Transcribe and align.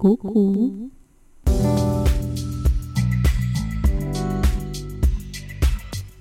Ку-ку. 0.00 0.90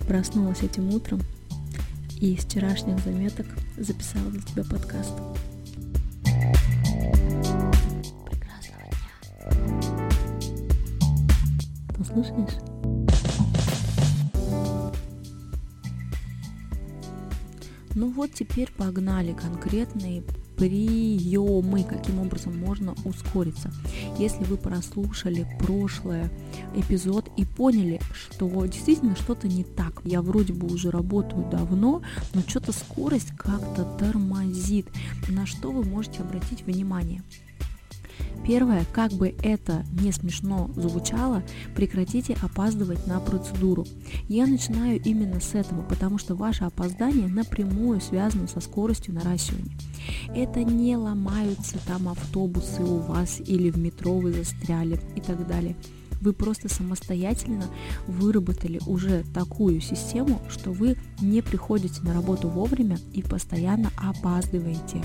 Проснулась 0.05 0.61
этим 0.63 0.93
утром 0.93 1.21
и 2.19 2.33
из 2.33 2.43
вчерашних 2.43 2.99
заметок 2.99 3.45
записала 3.77 4.31
для 4.31 4.41
тебя 4.41 4.63
подкаст. 4.65 5.13
Прекрасного 8.25 8.83
дня. 8.91 10.09
Послушаешь? 11.97 12.57
Ну 17.95 18.11
вот 18.11 18.33
теперь 18.33 18.69
погнали 18.73 19.31
конкретные 19.31 20.23
приемы, 20.59 21.83
каким 21.83 22.19
образом 22.19 22.59
можно 22.59 22.93
ускориться. 23.05 23.71
Если 24.19 24.43
вы 24.43 24.57
прослушали 24.57 25.47
прошлый 25.57 26.25
эпизод 26.75 27.31
и 27.37 27.45
поняли, 27.45 28.01
что 28.13 28.65
действительно 28.65 29.15
что-то 29.15 29.47
не 29.47 29.63
так, 29.63 30.01
я 30.03 30.21
вроде 30.21 30.51
бы 30.51 30.67
уже 30.67 30.91
работаю 30.91 31.49
давно, 31.49 32.01
но 32.33 32.41
что-то 32.45 32.73
скорость 32.73 33.31
как-то 33.37 33.85
тормозит, 33.97 34.87
на 35.29 35.45
что 35.45 35.71
вы 35.71 35.85
можете 35.85 36.19
обратить 36.21 36.65
внимание? 36.65 37.23
Первое, 38.45 38.85
как 38.91 39.13
бы 39.13 39.35
это 39.43 39.85
не 40.01 40.11
смешно 40.11 40.69
звучало, 40.75 41.43
прекратите 41.75 42.35
опаздывать 42.41 43.05
на 43.07 43.19
процедуру. 43.19 43.85
Я 44.27 44.45
начинаю 44.45 44.99
именно 45.01 45.39
с 45.39 45.55
этого, 45.55 45.83
потому 45.83 46.17
что 46.17 46.35
ваше 46.35 46.65
опоздание 46.65 47.27
напрямую 47.27 48.01
связано 48.01 48.47
со 48.47 48.59
скоростью 48.59 49.13
наращивания. 49.13 49.77
Это 50.35 50.63
не 50.63 50.95
ломаются 50.97 51.77
там 51.85 52.09
автобусы 52.09 52.81
у 52.81 52.97
вас 52.97 53.39
или 53.39 53.69
в 53.69 53.77
метро 53.77 54.17
вы 54.17 54.33
застряли 54.33 54.99
и 55.15 55.21
так 55.21 55.47
далее. 55.47 55.75
Вы 56.21 56.33
просто 56.33 56.67
самостоятельно 56.67 57.65
выработали 58.07 58.81
уже 58.85 59.23
такую 59.33 59.79
систему, 59.79 60.41
что 60.49 60.71
вы 60.71 60.97
не 61.21 61.41
приходите 61.41 62.01
на 62.01 62.13
работу 62.13 62.49
вовремя 62.49 62.97
и 63.13 63.21
постоянно 63.21 63.89
опаздываете 63.97 65.01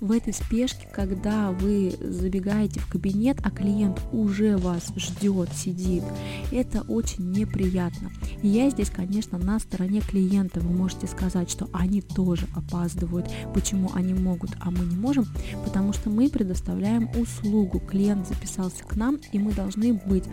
в 0.00 0.12
этой 0.12 0.32
спешке, 0.32 0.88
когда 0.92 1.50
вы 1.50 1.94
забегаете 2.00 2.80
в 2.80 2.88
кабинет, 2.88 3.38
а 3.42 3.50
клиент 3.50 4.00
уже 4.12 4.56
вас 4.56 4.92
ждет, 4.96 5.50
сидит, 5.54 6.04
это 6.52 6.82
очень 6.82 7.30
неприятно. 7.32 8.10
И 8.42 8.48
я 8.48 8.70
здесь, 8.70 8.90
конечно, 8.90 9.38
на 9.38 9.58
стороне 9.58 10.00
клиента. 10.00 10.60
Вы 10.60 10.70
можете 10.70 11.06
сказать, 11.06 11.50
что 11.50 11.68
они 11.72 12.00
тоже 12.00 12.46
опаздывают. 12.54 13.28
Почему 13.54 13.90
они 13.94 14.14
могут, 14.14 14.50
а 14.60 14.70
мы 14.70 14.84
не 14.84 14.96
можем? 14.96 15.26
Потому 15.64 15.92
что 15.92 16.10
мы 16.10 16.28
предоставляем 16.28 17.08
услугу. 17.18 17.80
Клиент 17.80 18.28
записался 18.28 18.84
к 18.84 18.96
нам, 18.96 19.18
и 19.32 19.38
мы 19.38 19.52
должны 19.52 19.94
быть 19.94 20.24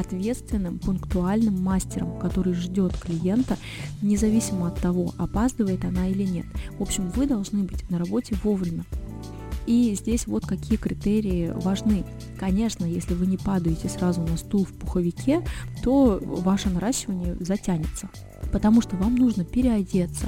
ответственным, 0.00 0.78
пунктуальным 0.78 1.62
мастером, 1.62 2.18
который 2.18 2.54
ждет 2.54 2.96
клиента, 2.98 3.56
независимо 4.02 4.68
от 4.68 4.80
того, 4.80 5.14
опаздывает 5.18 5.84
она 5.84 6.08
или 6.08 6.24
нет. 6.24 6.46
В 6.78 6.82
общем, 6.82 7.10
вы 7.10 7.26
должны 7.26 7.64
быть 7.64 7.88
на 7.90 7.98
работе 7.98 8.34
вовремя. 8.42 8.84
И 9.66 9.94
здесь 9.94 10.26
вот 10.26 10.46
какие 10.46 10.76
критерии 10.76 11.52
важны. 11.54 12.04
Конечно, 12.38 12.84
если 12.84 13.14
вы 13.14 13.26
не 13.26 13.36
падаете 13.36 13.88
сразу 13.88 14.20
на 14.22 14.36
стул 14.36 14.64
в 14.64 14.72
пуховике, 14.72 15.44
то 15.82 16.18
ваше 16.20 16.70
наращивание 16.70 17.36
затянется. 17.38 18.08
Потому 18.52 18.80
что 18.80 18.96
вам 18.96 19.14
нужно 19.14 19.44
переодеться, 19.44 20.26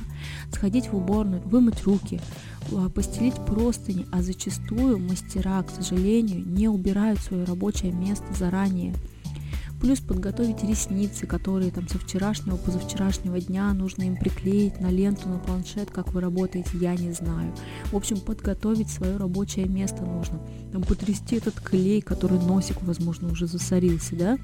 сходить 0.52 0.92
в 0.92 0.96
уборную, 0.96 1.42
вымыть 1.42 1.82
руки, 1.82 2.20
а, 2.70 2.88
постелить 2.88 3.34
простыни, 3.34 4.06
а 4.12 4.22
зачастую 4.22 4.98
мастера, 4.98 5.62
к 5.62 5.70
сожалению, 5.70 6.46
не 6.46 6.68
убирают 6.68 7.18
свое 7.18 7.44
рабочее 7.44 7.90
место 7.90 8.26
заранее 8.38 8.94
плюс 9.82 9.98
подготовить 9.98 10.62
ресницы, 10.62 11.26
которые 11.26 11.72
там 11.72 11.88
со 11.88 11.98
вчерашнего, 11.98 12.56
позавчерашнего 12.56 13.40
дня 13.40 13.72
нужно 13.74 14.04
им 14.04 14.16
приклеить 14.16 14.80
на 14.80 14.86
ленту, 14.86 15.28
на 15.28 15.38
планшет, 15.38 15.90
как 15.90 16.12
вы 16.12 16.20
работаете, 16.20 16.70
я 16.74 16.94
не 16.94 17.10
знаю. 17.10 17.52
В 17.90 17.96
общем, 17.96 18.20
подготовить 18.20 18.88
свое 18.88 19.16
рабочее 19.16 19.66
место 19.66 20.04
нужно. 20.04 20.40
Там 20.70 20.84
потрясти 20.84 21.36
этот 21.36 21.60
клей, 21.60 22.00
который 22.00 22.38
носик, 22.38 22.80
возможно, 22.82 23.30
уже 23.32 23.48
засорился, 23.48 24.14
да, 24.14 24.38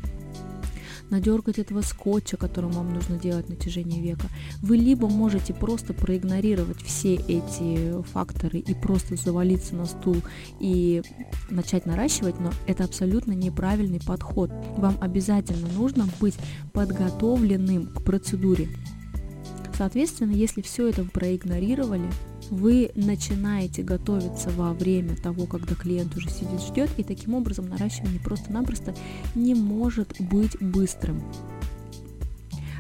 надергать 1.11 1.59
этого 1.59 1.83
скотча, 1.83 2.37
которым 2.37 2.73
вам 2.73 2.93
нужно 2.93 3.19
делать 3.19 3.49
натяжение 3.49 4.01
века. 4.01 4.29
Вы 4.63 4.77
либо 4.77 5.09
можете 5.09 5.55
просто 5.55 5.95
проигнорировать 5.95 6.83
все 6.83 7.15
эти 7.15 8.03
факторы 8.13 8.59
и 8.59 8.75
просто 8.75 9.17
завалиться 9.17 9.75
на 9.75 9.87
стул 9.87 10.17
и 10.61 11.03
начать 11.51 11.87
наращивать, 11.87 12.41
но 12.41 12.51
это 12.67 12.85
абсолютно 12.85 13.33
неправильный 13.33 14.01
подход. 14.01 14.51
Вам 14.77 14.97
обязательно 15.01 15.69
нужно 15.77 16.09
быть 16.21 16.35
подготовленным 16.73 17.87
к 17.87 18.03
процедуре. 18.05 18.69
Соответственно, 19.77 20.33
если 20.33 20.61
все 20.61 20.89
это 20.89 21.05
проигнорировали, 21.05 22.11
вы 22.51 22.91
начинаете 22.95 23.83
готовиться 23.83 24.51
во 24.51 24.73
время 24.73 25.17
того, 25.17 25.47
когда 25.47 25.75
клиент 25.75 26.17
уже 26.17 26.29
сидит, 26.31 26.61
ждет, 26.61 26.91
и 26.97 27.03
таким 27.03 27.35
образом 27.35 27.69
наращивание 27.69 28.21
просто-напросто 28.21 28.95
не 29.35 29.55
может 29.55 30.15
быть 30.19 30.61
быстрым. 30.61 31.23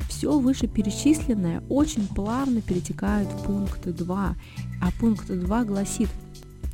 Все 0.09 0.39
вышеперечисленное 0.39 1.63
очень 1.69 2.07
плавно 2.09 2.61
перетекает 2.61 3.29
в 3.29 3.45
пункт 3.45 3.87
2, 3.87 4.37
а 4.81 4.91
пункт 4.99 5.29
2 5.29 5.65
гласит 5.65 6.09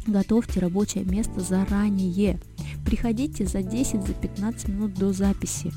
Готовьте 0.06 0.60
рабочее 0.60 1.04
место 1.04 1.40
заранее. 1.40 2.38
Приходите 2.84 3.46
за 3.46 3.60
10-15 3.60 4.70
минут 4.70 4.94
до 4.94 5.14
записи. 5.14 5.72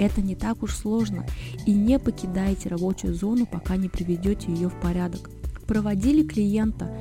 Это 0.00 0.20
не 0.20 0.34
так 0.34 0.62
уж 0.64 0.74
сложно. 0.74 1.24
И 1.66 1.72
не 1.72 2.00
покидайте 2.00 2.68
рабочую 2.68 3.14
зону, 3.14 3.46
пока 3.46 3.76
не 3.76 3.88
приведете 3.88 4.52
ее 4.52 4.68
в 4.68 4.80
порядок 4.80 5.30
проводили 5.70 6.24
клиента, 6.24 6.92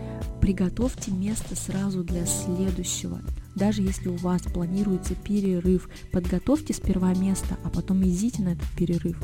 приготовьте 0.42 1.10
место 1.10 1.56
сразу 1.56 2.04
для 2.04 2.28
следующего. 2.28 3.20
Даже 3.56 3.82
если 3.82 4.10
у 4.10 4.16
вас 4.18 4.44
планируется 4.44 5.16
перерыв, 5.16 5.90
подготовьте 6.12 6.76
сперва 6.76 7.16
место, 7.16 7.58
а 7.64 7.70
потом 7.72 8.04
идите 8.04 8.44
на 8.44 8.50
этот 8.50 8.70
перерыв. 8.78 9.18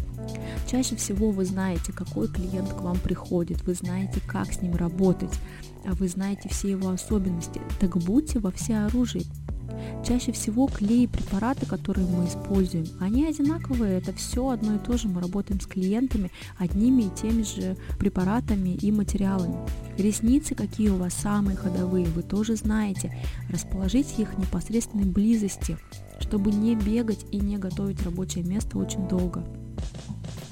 Чаще 0.66 0.96
всего 0.96 1.30
вы 1.30 1.46
знаете, 1.46 1.94
какой 1.94 2.28
клиент 2.28 2.74
к 2.74 2.82
вам 2.82 2.98
приходит, 2.98 3.62
вы 3.68 3.76
знаете, 3.76 4.20
как 4.26 4.52
с 4.52 4.64
ним 4.64 4.76
работать, 4.76 5.38
а 5.86 5.94
вы 5.94 6.08
знаете 6.08 6.50
все 6.50 6.72
его 6.72 6.90
особенности. 6.90 7.62
Так 7.80 7.98
будьте 7.98 8.40
во 8.40 8.50
всеоружии, 8.50 9.28
Чаще 10.06 10.32
всего 10.32 10.68
клей 10.68 11.06
и 11.06 11.08
препараты, 11.08 11.66
которые 11.66 12.08
мы 12.08 12.28
используем, 12.28 12.86
они 13.00 13.26
одинаковые, 13.26 13.98
это 13.98 14.14
все 14.14 14.50
одно 14.50 14.76
и 14.76 14.80
то 14.80 14.98
же. 14.98 15.08
Мы 15.08 15.22
работаем 15.22 15.60
с 15.60 15.66
клиентами 15.66 16.32
одними 16.58 17.04
и 17.04 17.10
теми 17.10 17.44
же 17.44 17.78
препаратами 18.00 18.70
и 18.70 18.92
материалами. 18.92 19.58
Ресницы, 19.98 20.56
какие 20.56 20.90
у 20.90 20.98
вас 20.98 21.14
самые 21.14 21.58
ходовые, 21.58 22.06
вы 22.08 22.22
тоже 22.22 22.56
знаете. 22.56 23.16
Расположите 23.50 24.22
их 24.22 24.34
в 24.34 24.40
непосредственной 24.40 25.06
близости, 25.06 25.78
чтобы 26.20 26.52
не 26.52 26.76
бегать 26.76 27.26
и 27.32 27.38
не 27.38 27.58
готовить 27.58 28.04
рабочее 28.04 28.44
место 28.44 28.78
очень 28.78 29.08
долго. 29.08 29.44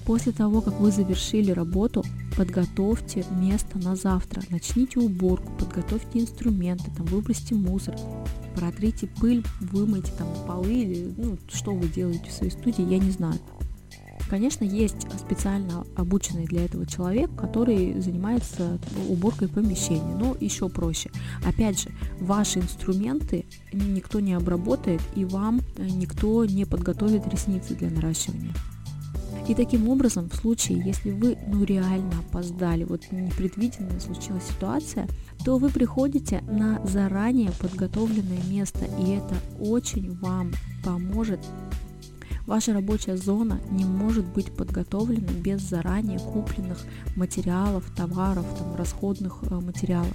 После 0.06 0.34
того, 0.34 0.60
как 0.62 0.80
вы 0.82 0.92
завершили 0.92 1.52
работу, 1.52 2.04
подготовьте 2.36 3.24
место 3.32 3.78
на 3.78 3.96
завтра, 3.96 4.42
начните 4.50 5.00
уборку, 5.00 5.54
подготовьте 5.58 6.20
инструменты, 6.20 6.92
там, 6.96 7.06
выбросьте 7.06 7.56
мусор, 7.56 7.96
протрите 8.56 9.08
пыль, 9.20 9.44
вымойте 9.62 10.12
там 10.18 10.28
полы 10.48 10.74
или 10.74 11.14
ну, 11.18 11.38
что 11.52 11.72
вы 11.72 11.88
делаете 11.88 12.30
в 12.30 12.34
своей 12.34 12.52
студии, 12.52 12.84
я 12.90 13.00
не 13.00 13.12
знаю. 13.12 13.40
Конечно, 14.30 14.64
есть 14.64 15.06
специально 15.20 15.86
обученный 15.96 16.46
для 16.46 16.66
этого 16.66 16.86
человек, 16.86 17.30
который 17.36 18.00
занимается 18.00 18.80
уборкой 19.08 19.48
помещения, 19.48 20.16
но 20.16 20.36
еще 20.40 20.70
проще. 20.70 21.12
Опять 21.46 21.82
же, 21.82 21.90
ваши 22.20 22.60
инструменты 22.60 23.46
никто 23.72 24.20
не 24.20 24.34
обработает 24.34 25.02
и 25.16 25.26
вам 25.26 25.62
никто 25.78 26.46
не 26.46 26.66
подготовит 26.66 27.28
ресницы 27.28 27.76
для 27.76 27.90
наращивания. 27.90 28.54
И 29.48 29.56
таким 29.56 29.90
образом, 29.90 30.30
в 30.30 30.36
случае, 30.36 30.82
если 30.86 31.12
вы 31.12 31.38
ну 31.48 31.64
реально 31.66 32.14
опоздали, 32.20 32.86
вот 32.86 33.12
непредвиденная 33.12 34.00
случилась 34.00 34.46
ситуация, 34.48 35.08
то 35.44 35.58
вы 35.58 35.70
приходите 35.70 36.42
на 36.48 36.86
заранее 36.86 37.52
подготовленное 37.60 38.42
место, 38.50 38.86
и 38.86 39.12
это 39.12 39.36
очень 39.60 40.14
вам 40.20 40.54
поможет 40.84 41.40
Ваша 42.46 42.74
рабочая 42.74 43.16
зона 43.16 43.62
не 43.72 43.86
может 43.86 44.26
быть 44.26 44.52
подготовлена 44.52 45.32
без 45.32 45.62
заранее 45.62 46.20
купленных 46.20 46.78
материалов, 47.16 47.90
товаров, 47.96 48.46
там, 48.58 48.76
расходных 48.76 49.44
э, 49.44 49.56
материалов. 49.56 50.14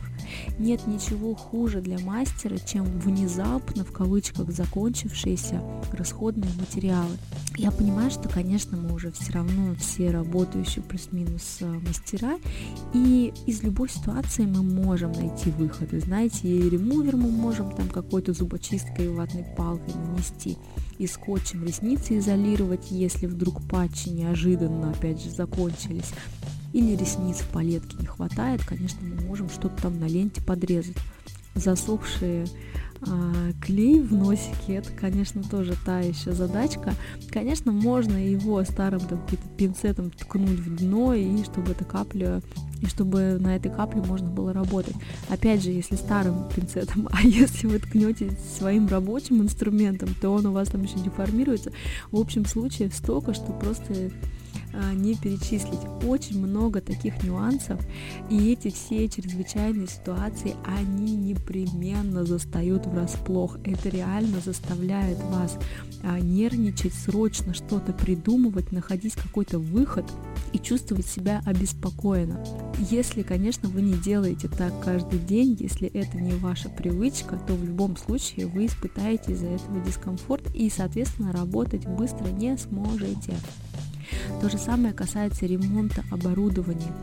Нет 0.58 0.86
ничего 0.86 1.34
хуже 1.34 1.80
для 1.80 1.98
мастера, 1.98 2.58
чем 2.58 2.84
внезапно, 2.84 3.82
в 3.82 3.92
кавычках, 3.92 4.50
закончившиеся 4.50 5.62
расходные 5.92 6.50
материалы. 6.60 7.16
Я 7.56 7.70
понимаю, 7.70 8.10
что, 8.10 8.28
конечно, 8.28 8.76
мы 8.76 8.94
уже 8.94 9.10
все 9.12 9.32
равно 9.32 9.74
все 9.76 10.10
работающие 10.10 10.84
плюс-минус 10.84 11.58
э, 11.60 11.66
мастера, 11.66 12.38
и 12.92 13.32
из 13.46 13.62
любой 13.62 13.88
ситуации 13.88 14.44
мы 14.44 14.62
можем 14.62 15.12
найти 15.12 15.50
выходы. 15.50 15.98
Знаете, 16.00 16.46
и 16.46 16.68
ремувер 16.68 17.16
мы 17.16 17.30
можем 17.30 17.74
там 17.74 17.88
какой-то 17.88 18.34
зубочисткой 18.34 19.08
ватной 19.08 19.46
палкой 19.56 19.94
нанести, 19.94 20.58
и 20.98 21.06
скотчем 21.06 21.64
ресницы 21.64 22.18
изолировать, 22.18 22.90
если 22.90 23.26
вдруг 23.26 23.66
патчи 23.68 24.08
неожиданно, 24.08 24.90
опять 24.90 25.22
же, 25.22 25.30
закончились, 25.30 26.10
или 26.72 26.96
ресниц 26.96 27.38
в 27.38 27.48
палетке 27.48 27.96
не 27.98 28.06
хватает, 28.06 28.64
конечно, 28.64 29.00
мы 29.02 29.20
можем 29.22 29.48
что-то 29.48 29.82
там 29.82 29.98
на 29.98 30.06
ленте 30.06 30.42
подрезать. 30.42 30.96
Засохшие 31.54 32.46
а, 33.02 33.52
клей 33.60 34.00
в 34.00 34.12
носике, 34.12 34.74
это, 34.74 34.90
конечно, 34.92 35.42
тоже 35.42 35.74
та 35.84 36.00
еще 36.00 36.32
задачка. 36.32 36.94
Конечно, 37.30 37.72
можно 37.72 38.16
его 38.16 38.62
старым 38.64 39.00
там, 39.00 39.20
пинцетом 39.56 40.10
ткнуть 40.10 40.58
в 40.58 40.76
дно, 40.76 41.14
и 41.14 41.42
чтобы 41.44 41.72
эта 41.72 41.84
капля 41.84 42.42
и 42.80 42.86
чтобы 42.86 43.38
на 43.40 43.56
этой 43.56 43.70
капле 43.70 44.00
можно 44.02 44.28
было 44.28 44.52
работать. 44.52 44.94
Опять 45.28 45.62
же, 45.62 45.70
если 45.70 45.96
старым 45.96 46.48
пинцетом, 46.54 47.08
а 47.12 47.22
если 47.22 47.66
вы 47.66 47.78
ткнете 47.78 48.30
своим 48.56 48.86
рабочим 48.88 49.42
инструментом, 49.42 50.10
то 50.20 50.30
он 50.30 50.46
у 50.46 50.52
вас 50.52 50.68
там 50.68 50.82
еще 50.82 50.98
деформируется. 50.98 51.72
В 52.10 52.18
общем 52.18 52.46
случае 52.46 52.90
столько, 52.90 53.34
что 53.34 53.52
просто 53.52 54.10
не 54.94 55.14
перечислить. 55.14 55.80
Очень 56.04 56.44
много 56.44 56.80
таких 56.80 57.22
нюансов, 57.22 57.80
и 58.30 58.52
эти 58.52 58.70
все 58.70 59.08
чрезвычайные 59.08 59.86
ситуации, 59.86 60.56
они 60.64 61.16
непременно 61.16 62.24
застают 62.24 62.86
врасплох. 62.86 63.58
Это 63.64 63.88
реально 63.88 64.40
заставляет 64.40 65.18
вас 65.24 65.58
а, 66.02 66.20
нервничать, 66.20 66.94
срочно 66.94 67.54
что-то 67.54 67.92
придумывать, 67.92 68.72
находить 68.72 69.14
какой-то 69.14 69.58
выход 69.58 70.04
и 70.52 70.58
чувствовать 70.58 71.06
себя 71.06 71.42
обеспокоенно. 71.44 72.44
Если, 72.90 73.22
конечно, 73.22 73.68
вы 73.68 73.82
не 73.82 73.94
делаете 73.94 74.48
так 74.48 74.72
каждый 74.84 75.18
день, 75.18 75.56
если 75.58 75.88
это 75.88 76.18
не 76.18 76.32
ваша 76.32 76.68
привычка, 76.68 77.38
то 77.46 77.54
в 77.54 77.64
любом 77.64 77.96
случае 77.96 78.46
вы 78.46 78.66
испытаете 78.66 79.32
из-за 79.32 79.46
этого 79.46 79.80
дискомфорт 79.80 80.54
и, 80.54 80.70
соответственно, 80.70 81.32
работать 81.32 81.86
быстро 81.86 82.28
не 82.28 82.56
сможете. 82.56 83.34
То 84.40 84.48
же 84.48 84.58
самое 84.58 84.94
касается 84.94 85.46
ремонта 85.46 86.04
оборудования. 86.10 86.94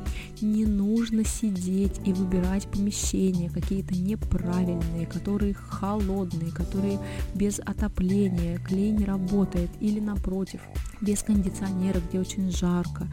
Не 0.41 0.65
нужно 0.65 1.25
сидеть 1.25 1.99
и 2.05 2.13
выбирать 2.13 2.67
помещения 2.67 3.49
какие-то 3.49 3.93
неправильные, 3.95 5.05
которые 5.05 5.53
холодные, 5.53 6.51
которые 6.51 6.99
без 7.33 7.59
отопления, 7.59 8.57
клей 8.59 8.91
не 8.91 9.05
работает 9.05 9.69
или 9.79 9.99
напротив, 9.99 10.61
без 11.01 11.23
кондиционера, 11.23 11.99
где 12.09 12.19
очень 12.19 12.51
жарко. 12.51 13.07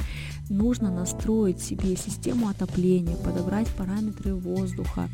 Нужно 0.49 0.91
настроить 0.91 1.61
себе 1.61 1.97
систему 1.97 2.49
отопления, 2.49 3.17
подобрать 3.17 3.69
параметры 3.69 4.35
воздуха, 4.35 5.09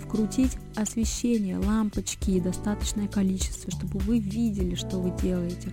вкрутить 0.00 0.56
освещение, 0.76 1.58
лампочки, 1.58 2.40
достаточное 2.40 3.08
количество, 3.08 3.70
чтобы 3.70 3.98
вы 4.00 4.18
видели, 4.18 4.74
что 4.74 5.00
вы 5.00 5.10
делаете 5.20 5.70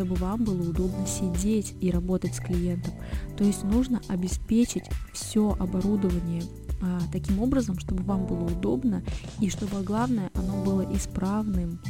чтобы 0.00 0.14
вам 0.14 0.44
было 0.44 0.62
удобно 0.70 1.06
сидеть 1.06 1.74
и 1.82 1.90
работать 1.90 2.34
с 2.34 2.40
клиентом. 2.40 2.94
То 3.36 3.44
есть 3.44 3.64
нужно 3.64 4.00
обеспечить 4.08 4.84
все 5.12 5.54
оборудование 5.60 6.42
а, 6.80 7.00
таким 7.12 7.38
образом, 7.38 7.78
чтобы 7.78 8.02
вам 8.04 8.24
было 8.24 8.44
удобно 8.44 9.02
и 9.40 9.50
чтобы 9.50 9.82
главное 9.82 10.30
оно 10.32 10.64
было 10.64 10.90
исправным. 10.96 11.82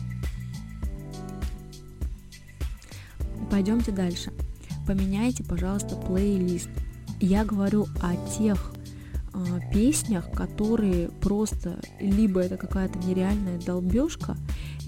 Пойдемте 3.49 3.93
дальше. 3.93 4.33
Поменяйте, 4.89 5.45
пожалуйста, 5.45 5.95
плейлист. 5.95 6.69
Я 7.21 7.45
говорю 7.45 7.87
о 8.03 8.17
тех 8.37 8.73
э, 9.33 9.61
песнях, 9.73 10.33
которые 10.33 11.11
просто 11.21 11.79
либо 12.01 12.41
это 12.41 12.57
какая-то 12.57 12.99
нереальная 12.99 13.61
долбежка, 13.61 14.37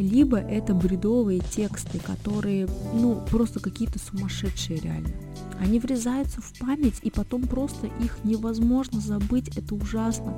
либо 0.03 0.37
это 0.37 0.75
бредовые 0.75 1.41
тексты, 1.41 1.99
которые, 2.01 2.69
ну, 2.93 3.23
просто 3.31 3.61
какие-то 3.61 3.99
сумасшедшие 3.99 4.81
реально. 4.81 5.11
Они 5.61 5.79
врезаются 5.79 6.41
в 6.41 6.53
память, 6.59 6.99
и 7.03 7.11
потом 7.11 7.47
просто 7.47 7.87
их 7.87 8.19
невозможно 8.25 9.01
забыть, 9.01 9.57
это 9.57 9.75
ужасно. 9.75 10.37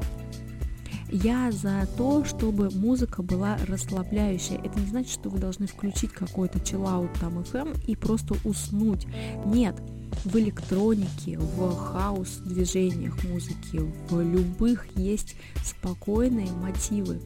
Я 1.11 1.51
за 1.53 1.89
то, 1.97 2.25
чтобы 2.25 2.71
музыка 2.71 3.23
была 3.23 3.57
расслабляющая. 3.67 4.59
Это 4.59 4.79
не 4.81 4.87
значит, 4.87 5.13
что 5.13 5.31
вы 5.31 5.39
должны 5.39 5.67
включить 5.67 6.11
какой-то 6.11 6.61
чиллаут 6.61 7.13
там 7.21 7.39
FM 7.39 7.85
и 7.87 7.95
просто 7.95 8.35
уснуть. 8.45 9.07
Нет, 9.47 9.77
в 10.25 10.37
электронике, 10.37 11.39
в 11.39 11.75
хаос 11.75 12.41
движениях 12.45 13.23
музыки, 13.25 13.81
в 14.11 14.21
любых 14.21 14.87
есть 14.97 15.37
спокойные 15.63 16.51
мотивы. 16.53 17.21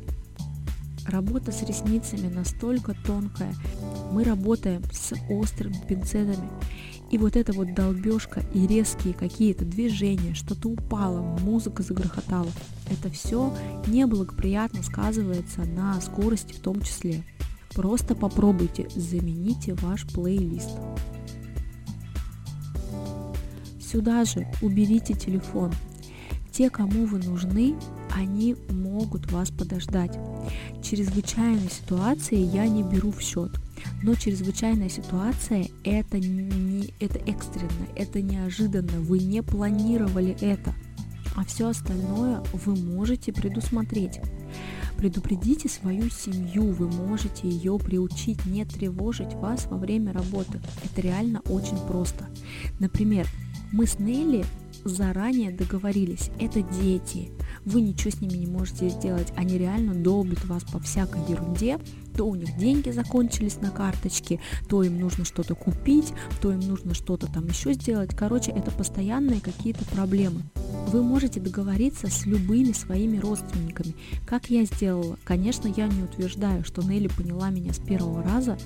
Работа 1.08 1.52
с 1.52 1.62
ресницами 1.62 2.28
настолько 2.28 2.94
тонкая. 3.06 3.55
Мы 4.12 4.25
работаем 4.25 4.82
с 4.93 5.14
острыми 5.31 5.76
пинцетами. 5.88 6.50
И 7.10 7.16
вот 7.16 7.34
эта 7.34 7.55
вот 7.55 7.75
долбежка 7.75 8.43
и 8.52 8.66
резкие 8.66 9.14
какие-то 9.14 9.64
движения, 9.64 10.34
что-то 10.34 10.69
упало, 10.69 11.22
музыка 11.40 11.82
загрохотала. 11.82 12.50
Это 12.90 13.08
все 13.08 13.55
неблагоприятно 13.87 14.82
сказывается 14.82 15.62
на 15.64 15.99
скорости 16.02 16.52
в 16.52 16.60
том 16.60 16.82
числе. 16.82 17.22
Просто 17.75 18.14
попробуйте, 18.14 18.87
замените 18.94 19.72
ваш 19.76 20.06
плейлист. 20.06 20.76
Сюда 23.81 24.26
же 24.26 24.46
уберите 24.61 25.14
телефон. 25.14 25.72
Те, 26.52 26.69
кому 26.69 27.06
вы 27.06 27.19
нужны, 27.19 27.76
они 28.14 28.56
могут 28.69 29.31
вас 29.31 29.50
подождать. 29.50 30.19
Чрезвычайные 30.88 31.69
ситуации 31.69 32.38
я 32.38 32.67
не 32.67 32.82
беру 32.82 33.11
в 33.11 33.20
счет. 33.20 33.50
Но 34.02 34.14
чрезвычайная 34.14 34.88
ситуация 34.88 35.69
это 35.85 36.19
не 36.19 36.94
это 36.99 37.19
экстренно, 37.31 37.87
это 37.94 38.23
неожиданно, 38.23 38.99
вы 39.00 39.19
не 39.19 39.43
планировали 39.43 40.35
это, 40.40 40.75
а 41.37 41.44
все 41.44 41.69
остальное 41.69 42.43
вы 42.55 42.75
можете 42.75 43.35
предусмотреть. 43.35 44.19
Предупредите 44.96 45.69
свою 45.69 46.08
семью, 46.08 46.73
вы 46.73 46.88
можете 46.88 47.46
ее 47.46 47.79
приучить 47.79 48.46
не 48.46 48.64
тревожить 48.64 49.35
вас 49.35 49.67
во 49.67 49.76
время 49.76 50.14
работы. 50.14 50.58
Это 50.87 51.02
реально 51.02 51.43
очень 51.50 51.76
просто. 51.87 52.31
Например, 52.79 53.26
мы 53.73 53.87
с 53.87 53.99
Нелли 53.99 54.46
заранее 54.85 55.50
договорились, 55.50 56.31
это 56.40 56.62
дети, 56.62 57.31
вы 57.69 57.82
ничего 57.82 58.11
с 58.11 58.20
ними 58.20 58.38
не 58.38 58.47
можете 58.47 58.88
сделать, 58.88 59.32
они 59.37 59.59
реально 59.59 59.94
долбят 59.94 60.44
вас 60.47 60.65
по 60.65 60.81
всякой 60.81 61.20
ерунде, 61.29 61.79
то 62.17 62.25
у 62.25 62.35
них 62.35 62.56
деньги 62.56 62.91
закончились 62.91 63.61
на 63.61 63.70
карточке, 63.70 64.41
то 64.69 64.82
им 64.82 64.99
нужно 64.99 65.25
что-то 65.25 65.54
купить, 65.54 66.12
то 66.40 66.50
им 66.50 66.61
нужно 66.61 66.95
что-то 66.95 67.26
там 67.26 67.47
еще 67.47 67.75
сделать. 67.75 68.14
Короче, 68.16 68.50
это 68.50 68.71
постоянные 68.71 69.40
какие-то 69.40 69.85
проблемы. 69.85 70.42
Вы 70.88 71.02
можете 71.02 71.40
договориться 71.40 72.09
с 72.09 72.25
любыми 72.25 72.73
своими 72.73 73.19
родственниками. 73.19 73.95
Как 74.26 74.49
я 74.49 74.64
сделала? 74.64 75.19
Конечно, 75.25 75.69
я 75.69 75.87
не 75.87 76.02
утверждаю, 76.02 76.64
что 76.64 76.83
Нелли 76.83 77.09
поняла 77.09 77.50
меня 77.50 77.73
с 77.73 77.78
первого 77.78 78.23
раза, 78.23 78.57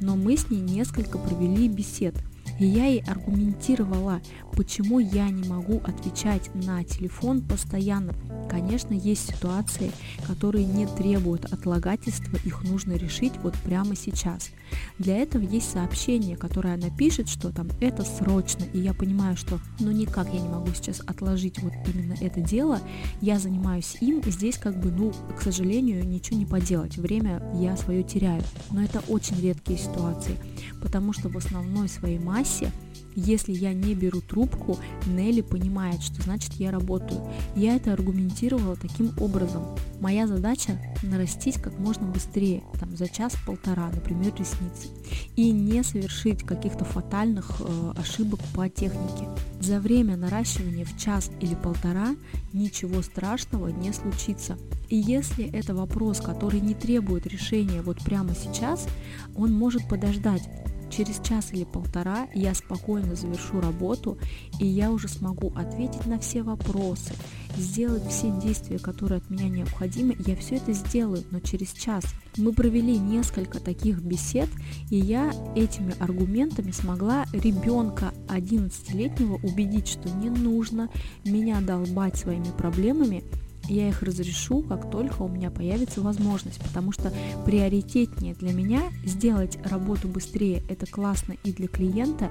но 0.00 0.16
мы 0.16 0.36
с 0.36 0.50
ней 0.50 0.60
несколько 0.60 1.18
провели 1.18 1.68
бесед. 1.68 2.14
И 2.58 2.66
я 2.66 2.86
ей 2.86 3.02
аргументировала, 3.06 4.20
почему 4.52 4.98
я 4.98 5.28
не 5.30 5.48
могу 5.48 5.78
отвечать 5.84 6.52
на 6.54 6.82
телефон 6.82 7.40
постоянно. 7.42 8.14
Конечно, 8.50 8.94
есть 8.94 9.34
ситуации, 9.34 9.92
которые 10.26 10.64
не 10.64 10.86
требуют 10.86 11.44
отлагательства, 11.52 12.38
их 12.44 12.64
нужно 12.64 12.94
решить 12.94 13.34
вот 13.42 13.54
прямо 13.64 13.94
сейчас. 13.94 14.50
Для 14.98 15.16
этого 15.18 15.42
есть 15.42 15.70
сообщение, 15.70 16.36
которое 16.36 16.74
она 16.74 16.90
пишет, 16.90 17.28
что 17.28 17.52
там 17.52 17.68
это 17.80 18.04
срочно, 18.04 18.64
и 18.72 18.80
я 18.80 18.92
понимаю, 18.94 19.36
что 19.36 19.60
ну 19.78 19.90
никак 19.92 20.32
я 20.32 20.40
не 20.40 20.48
могу 20.48 20.68
сейчас 20.74 21.00
отложить 21.00 21.62
вот 21.62 21.72
именно 21.86 22.14
это 22.20 22.40
дело, 22.40 22.80
я 23.20 23.38
занимаюсь 23.38 23.96
им, 24.00 24.22
здесь 24.24 24.58
как 24.58 24.80
бы, 24.80 24.90
ну, 24.90 25.12
к 25.38 25.42
сожалению, 25.42 26.06
ничего 26.06 26.38
не 26.38 26.46
поделать, 26.46 26.96
время 26.96 27.42
я 27.54 27.76
свое 27.76 28.02
теряю. 28.02 28.42
Но 28.70 28.82
это 28.82 29.00
очень 29.08 29.40
редкие 29.40 29.78
ситуации, 29.78 30.36
потому 30.82 31.12
что 31.12 31.28
в 31.28 31.36
основной 31.36 31.88
своей 31.88 32.18
массе 32.18 32.47
кассе, 32.48 32.72
если 33.14 33.52
я 33.52 33.72
не 33.72 33.94
беру 33.94 34.20
трубку, 34.20 34.78
Нелли 35.06 35.40
понимает, 35.40 36.02
что 36.02 36.22
значит 36.22 36.52
я 36.54 36.70
работаю. 36.70 37.20
Я 37.56 37.74
это 37.74 37.92
аргументировала 37.92 38.76
таким 38.76 39.12
образом. 39.18 39.76
Моя 40.00 40.28
задача 40.28 40.78
нарастить 41.02 41.60
как 41.60 41.76
можно 41.80 42.06
быстрее, 42.06 42.62
там 42.78 42.96
за 42.96 43.08
час-полтора, 43.08 43.90
например, 43.92 44.32
ресницы, 44.38 44.88
и 45.34 45.50
не 45.50 45.82
совершить 45.82 46.44
каких-то 46.44 46.84
фатальных 46.84 47.60
э, 47.60 47.92
ошибок 47.98 48.38
по 48.54 48.68
технике. 48.68 49.28
За 49.60 49.80
время 49.80 50.16
наращивания 50.16 50.84
в 50.84 50.96
час 50.96 51.32
или 51.40 51.56
полтора 51.56 52.14
ничего 52.52 53.02
страшного 53.02 53.68
не 53.68 53.92
случится. 53.92 54.56
И 54.88 54.96
если 54.96 55.50
это 55.50 55.74
вопрос, 55.74 56.20
который 56.20 56.60
не 56.60 56.74
требует 56.74 57.26
решения 57.26 57.82
вот 57.82 57.98
прямо 58.04 58.34
сейчас, 58.36 58.86
он 59.34 59.52
может 59.52 59.88
подождать. 59.88 60.48
Через 60.90 61.20
час 61.20 61.52
или 61.52 61.64
полтора 61.64 62.28
я 62.34 62.54
спокойно 62.54 63.14
завершу 63.14 63.60
работу, 63.60 64.18
и 64.58 64.66
я 64.66 64.90
уже 64.90 65.08
смогу 65.08 65.52
ответить 65.54 66.06
на 66.06 66.18
все 66.18 66.42
вопросы, 66.42 67.14
сделать 67.56 68.06
все 68.08 68.30
действия, 68.42 68.78
которые 68.78 69.18
от 69.18 69.30
меня 69.30 69.48
необходимы. 69.48 70.16
Я 70.26 70.36
все 70.36 70.56
это 70.56 70.72
сделаю, 70.72 71.24
но 71.30 71.40
через 71.40 71.72
час. 71.72 72.04
Мы 72.36 72.52
провели 72.52 72.98
несколько 72.98 73.60
таких 73.60 74.00
бесед, 74.00 74.48
и 74.90 74.96
я 74.96 75.32
этими 75.56 75.94
аргументами 75.98 76.70
смогла 76.70 77.26
ребенка 77.32 78.12
11-летнего 78.28 79.34
убедить, 79.42 79.88
что 79.88 80.08
не 80.08 80.30
нужно 80.30 80.88
меня 81.24 81.60
долбать 81.60 82.16
своими 82.16 82.50
проблемами, 82.56 83.24
я 83.68 83.88
их 83.88 84.02
разрешу, 84.02 84.62
как 84.62 84.90
только 84.90 85.22
у 85.22 85.28
меня 85.28 85.50
появится 85.50 86.00
возможность, 86.00 86.60
потому 86.60 86.92
что 86.92 87.12
приоритетнее 87.44 88.34
для 88.34 88.52
меня 88.52 88.82
сделать 89.04 89.58
работу 89.64 90.08
быстрее, 90.08 90.62
это 90.68 90.86
классно 90.86 91.34
и 91.44 91.52
для 91.52 91.68
клиента, 91.68 92.30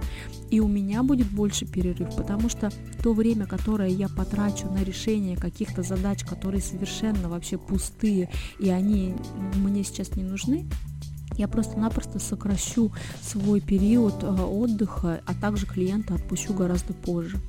и 0.50 0.60
у 0.60 0.68
меня 0.68 1.04
будет 1.04 1.30
больше 1.30 1.66
перерыв, 1.66 2.16
потому 2.16 2.50
что 2.50 2.72
то 3.04 3.14
время, 3.14 3.46
которое 3.46 3.90
я 3.90 4.10
потрачу 4.10 4.68
на 4.68 4.84
решение 4.84 5.38
каких-то 5.38 5.84
задач, 5.84 6.26
которые 6.26 6.62
совершенно 6.62 7.30
вообще 7.30 7.58
пустые, 7.58 8.30
и 8.60 8.70
они 8.70 9.16
мне 9.56 9.84
сейчас 9.84 10.16
не 10.16 10.24
нужны, 10.24 10.66
я 11.38 11.48
просто-напросто 11.48 12.20
сокращу 12.20 12.92
свой 13.22 13.62
период 13.62 14.24
э, 14.24 14.28
отдыха, 14.28 15.22
а 15.26 15.34
также 15.36 15.68
клиента 15.68 16.16
отпущу 16.16 16.54
гораздо 16.54 16.94
позже. 16.94 17.40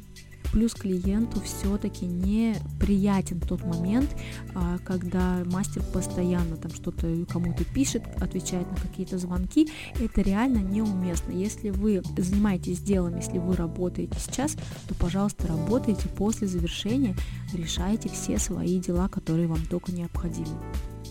Плюс 0.52 0.74
клиенту 0.74 1.40
все-таки 1.40 2.06
неприятен 2.06 3.40
тот 3.40 3.64
момент, 3.64 4.10
а, 4.54 4.78
когда 4.78 5.42
мастер 5.46 5.82
постоянно 5.92 6.56
там 6.56 6.70
что-то 6.72 7.06
кому-то 7.26 7.64
пишет, 7.64 8.02
отвечает 8.20 8.70
на 8.70 8.76
какие-то 8.76 9.18
звонки. 9.18 9.68
Это 10.00 10.22
реально 10.22 10.58
неуместно. 10.58 11.32
Если 11.32 11.70
вы 11.70 12.02
занимаетесь 12.16 12.80
делом, 12.80 13.16
если 13.16 13.38
вы 13.38 13.56
работаете 13.56 14.18
сейчас, 14.18 14.56
то, 14.86 14.94
пожалуйста, 14.94 15.46
работайте 15.46 16.08
после 16.08 16.46
завершения, 16.46 17.16
решайте 17.52 18.08
все 18.08 18.38
свои 18.38 18.78
дела, 18.78 19.08
которые 19.08 19.48
вам 19.48 19.64
только 19.66 19.92
необходимы. 19.92 20.58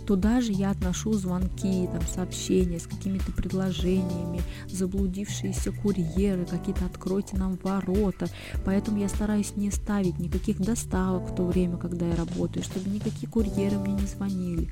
Туда 0.08 0.40
же 0.40 0.54
я 0.54 0.72
отношу 0.72 1.12
звонки, 1.14 1.86
там, 1.92 2.02
сообщения 2.08 2.80
с 2.80 2.88
какими-то 2.88 3.34
предложениями, 3.34 4.42
заблудившиеся 4.68 5.74
курьеры, 5.74 6.46
какие-то 6.46 6.86
«откройте 6.86 7.36
нам 7.36 7.60
ворота». 7.62 8.30
Поэтому 8.64 9.00
я 9.00 9.10
стараюсь 9.10 9.58
не 9.58 9.70
ставить 9.70 10.18
никаких 10.18 10.60
доставок 10.60 11.30
в 11.30 11.36
то 11.36 11.46
время, 11.46 11.76
когда 11.76 12.08
я 12.08 12.16
работаю, 12.16 12.64
чтобы 12.64 12.90
никакие 12.90 13.30
курьеры 13.30 13.80
мне 13.80 13.96
не 13.96 14.08
звонили. 14.08 14.72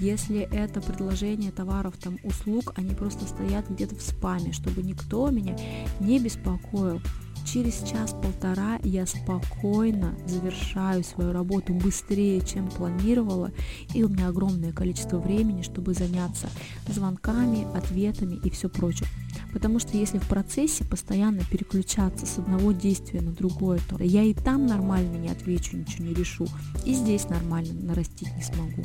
Если 0.00 0.40
это 0.40 0.80
предложение 0.80 1.52
товаров, 1.52 1.94
там, 2.02 2.18
услуг, 2.24 2.72
они 2.74 2.92
просто 2.96 3.24
стоят 3.26 3.70
где-то 3.70 3.94
в 3.94 4.02
спаме, 4.02 4.52
чтобы 4.52 4.82
никто 4.82 5.30
меня 5.30 5.56
не 6.00 6.18
беспокоил. 6.18 7.00
Через 7.44 7.82
час-полтора 7.82 8.78
я 8.82 9.06
спокойно 9.06 10.14
завершаю 10.26 11.04
свою 11.04 11.32
работу 11.32 11.74
быстрее, 11.74 12.40
чем 12.40 12.68
планировала, 12.70 13.50
и 13.92 14.02
у 14.04 14.08
меня 14.08 14.28
огромное 14.28 14.72
количество 14.72 15.18
времени, 15.18 15.62
чтобы 15.62 15.94
заняться 15.94 16.48
звонками, 16.88 17.66
ответами 17.76 18.40
и 18.42 18.50
все 18.50 18.68
прочее. 18.68 19.08
Потому 19.52 19.78
что 19.78 19.96
если 19.96 20.18
в 20.18 20.28
процессе 20.28 20.84
постоянно 20.84 21.42
переключаться 21.50 22.26
с 22.26 22.38
одного 22.38 22.72
действия 22.72 23.20
на 23.20 23.32
другое, 23.32 23.80
то 23.88 24.02
я 24.02 24.22
и 24.22 24.32
там 24.32 24.66
нормально 24.66 25.16
не 25.16 25.28
отвечу, 25.28 25.76
ничего 25.76 26.06
не 26.06 26.14
решу, 26.14 26.46
и 26.86 26.94
здесь 26.94 27.28
нормально 27.28 27.74
нарастить 27.74 28.34
не 28.34 28.42
смогу. 28.42 28.82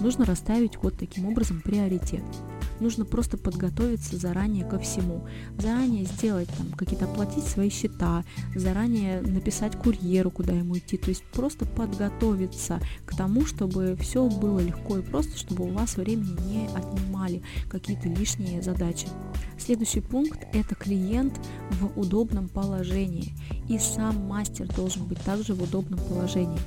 Нужно 0.00 0.24
расставить 0.24 0.76
вот 0.82 0.98
таким 0.98 1.26
образом 1.26 1.60
приоритет 1.60 2.24
нужно 2.80 3.04
просто 3.04 3.36
подготовиться 3.36 4.16
заранее 4.16 4.64
ко 4.64 4.78
всему. 4.78 5.26
Заранее 5.58 6.04
сделать 6.04 6.48
там 6.56 6.72
какие-то 6.72 7.06
оплатить 7.06 7.44
свои 7.44 7.70
счета, 7.70 8.24
заранее 8.54 9.20
написать 9.20 9.76
курьеру, 9.76 10.30
куда 10.30 10.52
ему 10.52 10.78
идти. 10.78 10.96
То 10.96 11.10
есть 11.10 11.24
просто 11.32 11.66
подготовиться 11.66 12.80
к 13.06 13.16
тому, 13.16 13.46
чтобы 13.46 13.96
все 14.00 14.28
было 14.28 14.60
легко 14.60 14.98
и 14.98 15.02
просто, 15.02 15.36
чтобы 15.38 15.64
у 15.64 15.72
вас 15.72 15.96
времени 15.96 16.36
не 16.46 16.68
отнимали 16.68 17.42
какие-то 17.68 18.08
лишние 18.08 18.62
задачи. 18.62 19.08
Следующий 19.58 20.00
пункт– 20.00 20.46
это 20.52 20.74
клиент 20.74 21.38
в 21.70 21.98
удобном 21.98 22.48
положении. 22.48 23.32
И 23.68 23.78
сам 23.78 24.26
мастер 24.26 24.66
должен 24.74 25.06
быть 25.06 25.20
также 25.20 25.54
в 25.54 25.62
удобном 25.62 26.00
положении. 26.00 26.60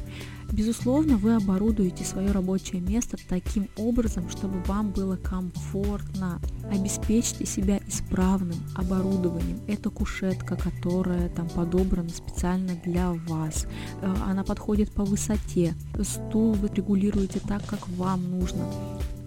Безусловно, 0.51 1.18
вы 1.18 1.36
оборудуете 1.36 2.06
свое 2.06 2.32
рабочее 2.32 2.82
место 2.82 3.18
таким 3.27 3.68
образом, 3.75 4.30
чтобы 4.30 4.62
вам 4.63 4.92
было 4.92 5.18
комфортно. 5.18 6.39
Обеспечьте 6.72 7.46
себя 7.46 7.80
исправным 7.88 8.58
оборудованием. 8.75 9.60
Это 9.68 9.89
кушетка, 9.89 10.56
которая 10.56 11.30
там 11.30 11.50
подобрана 11.50 12.10
специально 12.10 12.75
для 12.86 13.12
вас. 13.12 13.68
Э, 14.01 14.16
она 14.25 14.44
подходит 14.44 14.92
по 14.92 15.04
высоте. 15.04 15.75
Стул 16.01 16.54
вы 16.54 16.70
регулируете 16.74 17.39
так, 17.39 17.66
как 17.66 17.88
вам 17.89 18.30
нужно. 18.32 18.66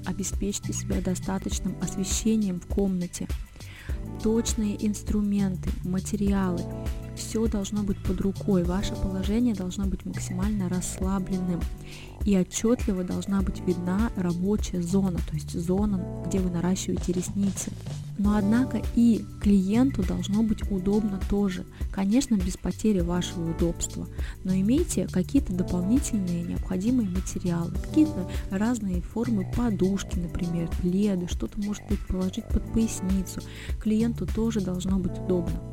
Обеспечьте 0.06 0.72
себя 0.72 1.00
достаточным 1.02 1.76
освещением 1.82 2.60
в 2.60 2.66
комнате. 2.66 3.28
Точные 4.22 4.86
инструменты, 4.86 5.70
материалы 5.84 6.62
все 7.20 7.46
должно 7.46 7.82
быть 7.82 7.98
под 7.98 8.20
рукой, 8.22 8.64
ваше 8.64 8.94
положение 8.94 9.54
должно 9.54 9.84
быть 9.84 10.06
максимально 10.06 10.70
расслабленным 10.70 11.60
и 12.24 12.36
отчетливо 12.36 13.04
должна 13.04 13.42
быть 13.42 13.60
видна 13.60 14.10
рабочая 14.16 14.82
зона, 14.82 15.18
то 15.28 15.34
есть 15.34 15.52
зона, 15.52 16.24
где 16.26 16.38
вы 16.38 16.50
наращиваете 16.50 17.12
ресницы. 17.12 17.70
Но 18.18 18.36
однако 18.36 18.82
и 18.96 19.24
клиенту 19.40 20.02
должно 20.02 20.42
быть 20.42 20.70
удобно 20.70 21.20
тоже, 21.28 21.64
конечно, 21.92 22.36
без 22.36 22.56
потери 22.56 23.00
вашего 23.00 23.50
удобства, 23.50 24.06
но 24.44 24.54
имейте 24.54 25.06
какие-то 25.06 25.52
дополнительные 25.52 26.42
необходимые 26.42 27.08
материалы, 27.08 27.72
какие-то 27.72 28.30
разные 28.50 29.02
формы 29.02 29.50
подушки, 29.54 30.18
например, 30.18 30.70
пледы, 30.80 31.28
что-то 31.28 31.60
может 31.60 31.82
быть 31.88 32.00
положить 32.06 32.48
под 32.48 32.70
поясницу. 32.72 33.40
Клиенту 33.78 34.26
тоже 34.26 34.60
должно 34.60 34.98
быть 34.98 35.18
удобно. 35.18 35.69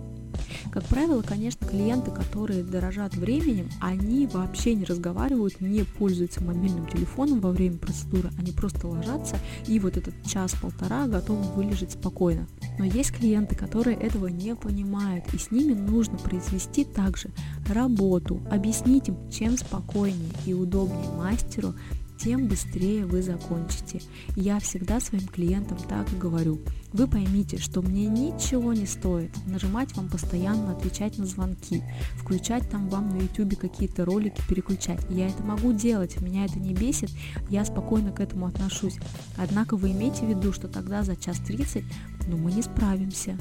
Как 0.77 0.85
правило, 0.85 1.23
конечно, 1.23 1.65
клиенты, 1.65 2.11
которые 2.11 2.61
дорожат 2.61 3.15
временем, 3.15 3.67
они 3.81 4.27
вообще 4.27 4.75
не 4.75 4.85
разговаривают, 4.85 5.59
не 5.59 5.83
пользуются 5.83 6.43
мобильным 6.43 6.85
телефоном 6.85 7.39
во 7.39 7.49
время 7.49 7.79
процедуры, 7.79 8.29
они 8.37 8.51
просто 8.51 8.87
ложатся 8.87 9.39
и 9.65 9.79
вот 9.79 9.97
этот 9.97 10.13
час-полтора 10.23 11.07
готовы 11.07 11.41
вылежать 11.55 11.93
спокойно. 11.93 12.45
Но 12.77 12.85
есть 12.85 13.11
клиенты, 13.11 13.55
которые 13.55 13.97
этого 13.97 14.27
не 14.27 14.53
понимают, 14.53 15.25
и 15.33 15.39
с 15.39 15.49
ними 15.49 15.73
нужно 15.73 16.19
произвести 16.19 16.85
также 16.85 17.31
работу, 17.67 18.39
объяснить 18.51 19.07
им, 19.07 19.17
чем 19.31 19.57
спокойнее 19.57 20.29
и 20.45 20.53
удобнее 20.53 21.09
мастеру 21.17 21.73
тем 22.17 22.47
быстрее 22.47 23.05
вы 23.05 23.21
закончите. 23.21 24.01
Я 24.35 24.59
всегда 24.59 24.99
своим 24.99 25.27
клиентам 25.27 25.77
так 25.77 26.11
и 26.11 26.17
говорю. 26.17 26.59
Вы 26.93 27.07
поймите, 27.07 27.57
что 27.57 27.81
мне 27.81 28.07
ничего 28.07 28.73
не 28.73 28.85
стоит 28.85 29.31
нажимать 29.45 29.95
вам 29.95 30.09
постоянно, 30.09 30.71
отвечать 30.71 31.17
на 31.17 31.25
звонки, 31.25 31.83
включать 32.15 32.69
там 32.69 32.89
вам 32.89 33.09
на 33.09 33.21
YouTube 33.21 33.57
какие-то 33.57 34.05
ролики, 34.05 34.41
переключать. 34.47 35.05
Я 35.09 35.27
это 35.27 35.43
могу 35.43 35.73
делать, 35.73 36.19
меня 36.21 36.45
это 36.45 36.59
не 36.59 36.73
бесит, 36.73 37.11
я 37.49 37.65
спокойно 37.65 38.11
к 38.11 38.19
этому 38.19 38.47
отношусь. 38.47 38.97
Однако 39.37 39.75
вы 39.75 39.91
имейте 39.91 40.25
в 40.25 40.29
виду, 40.29 40.53
что 40.53 40.67
тогда 40.67 41.03
за 41.03 41.15
час 41.15 41.39
30 41.39 41.83
ну, 42.27 42.37
мы 42.37 42.51
не 42.51 42.61
справимся. 42.61 43.37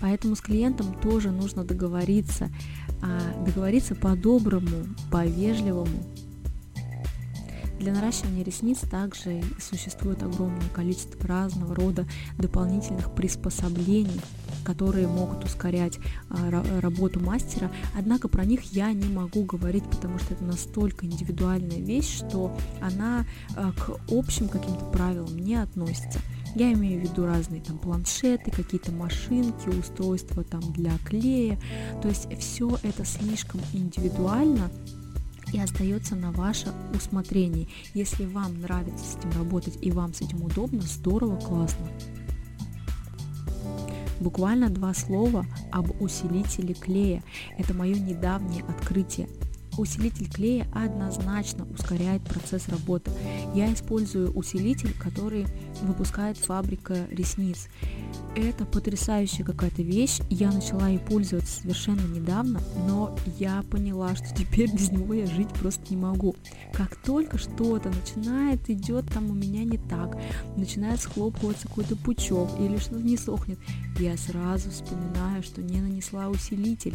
Поэтому 0.00 0.34
с 0.34 0.40
клиентом 0.40 0.94
тоже 1.00 1.30
нужно 1.30 1.64
договориться, 1.64 2.48
а, 3.02 3.44
договориться 3.44 3.94
по-доброму, 3.94 4.86
по-вежливому, 5.10 6.06
для 7.80 7.94
наращивания 7.94 8.44
ресниц 8.44 8.80
также 8.80 9.42
существует 9.58 10.22
огромное 10.22 10.68
количество 10.68 11.26
разного 11.26 11.74
рода 11.74 12.06
дополнительных 12.38 13.14
приспособлений. 13.14 14.20
которые 14.62 15.08
могут 15.08 15.42
ускорять 15.42 15.98
а, 16.28 16.50
работу 16.80 17.18
мастера, 17.18 17.72
однако 17.96 18.28
про 18.28 18.44
них 18.44 18.62
я 18.72 18.92
не 18.92 19.08
могу 19.08 19.42
говорить, 19.44 19.84
потому 19.84 20.18
что 20.18 20.34
это 20.34 20.44
настолько 20.44 21.06
индивидуальная 21.06 21.80
вещь, 21.80 22.18
что 22.18 22.54
она 22.82 23.24
а, 23.56 23.72
к 23.72 23.98
общим 24.10 24.48
каким-то 24.48 24.84
правилам 24.86 25.34
не 25.38 25.54
относится. 25.56 26.20
Я 26.54 26.72
имею 26.74 27.00
в 27.00 27.04
виду 27.04 27.24
разные 27.26 27.62
там 27.62 27.78
планшеты, 27.78 28.50
какие-то 28.50 28.92
машинки, 28.92 29.68
устройства 29.68 30.44
там 30.44 30.60
для 30.72 30.92
клея. 31.06 31.58
То 32.02 32.08
есть 32.08 32.28
все 32.38 32.76
это 32.82 33.04
слишком 33.04 33.60
индивидуально, 33.72 34.70
и 35.52 35.60
остается 35.60 36.16
на 36.16 36.32
ваше 36.32 36.72
усмотрение. 36.94 37.68
Если 37.94 38.24
вам 38.24 38.60
нравится 38.60 39.04
с 39.04 39.16
этим 39.16 39.30
работать 39.32 39.78
и 39.80 39.90
вам 39.90 40.14
с 40.14 40.20
этим 40.20 40.44
удобно, 40.44 40.82
здорово, 40.82 41.36
классно. 41.36 41.86
Буквально 44.20 44.68
два 44.68 44.92
слова 44.92 45.46
об 45.72 46.00
усилителе 46.02 46.74
клея. 46.74 47.22
Это 47.56 47.72
мое 47.72 47.94
недавнее 47.94 48.64
открытие. 48.64 49.28
Усилитель 49.78 50.30
клея 50.30 50.66
однозначно 50.74 51.66
ускоряет 51.72 52.22
процесс 52.24 52.68
работы. 52.68 53.10
Я 53.54 53.72
использую 53.72 54.30
усилитель, 54.32 54.92
который 54.98 55.46
выпускает 55.82 56.36
фабрика 56.38 57.06
ресниц. 57.10 57.68
Это 58.36 58.64
потрясающая 58.64 59.44
какая-то 59.44 59.82
вещь. 59.82 60.20
Я 60.30 60.52
начала 60.52 60.88
ей 60.88 60.98
пользоваться 60.98 61.60
совершенно 61.60 62.06
недавно, 62.06 62.60
но 62.86 63.16
я 63.38 63.62
поняла, 63.70 64.14
что 64.14 64.26
теперь 64.36 64.72
без 64.72 64.90
него 64.90 65.14
я 65.14 65.26
жить 65.26 65.48
просто 65.48 65.82
не 65.90 65.96
могу. 65.96 66.36
Как 66.72 66.96
только 66.96 67.38
что-то 67.38 67.90
начинает, 67.90 68.68
идет 68.70 69.06
там 69.12 69.30
у 69.30 69.34
меня 69.34 69.64
не 69.64 69.78
так, 69.78 70.16
начинает 70.56 71.00
схлопываться 71.00 71.68
какой-то 71.68 71.96
пучок 71.96 72.50
или 72.58 72.78
что-то 72.78 73.02
не 73.02 73.16
сохнет, 73.16 73.58
я 73.98 74.16
сразу 74.16 74.70
вспоминаю, 74.70 75.42
что 75.42 75.62
не 75.62 75.80
нанесла 75.80 76.28
усилитель. 76.28 76.94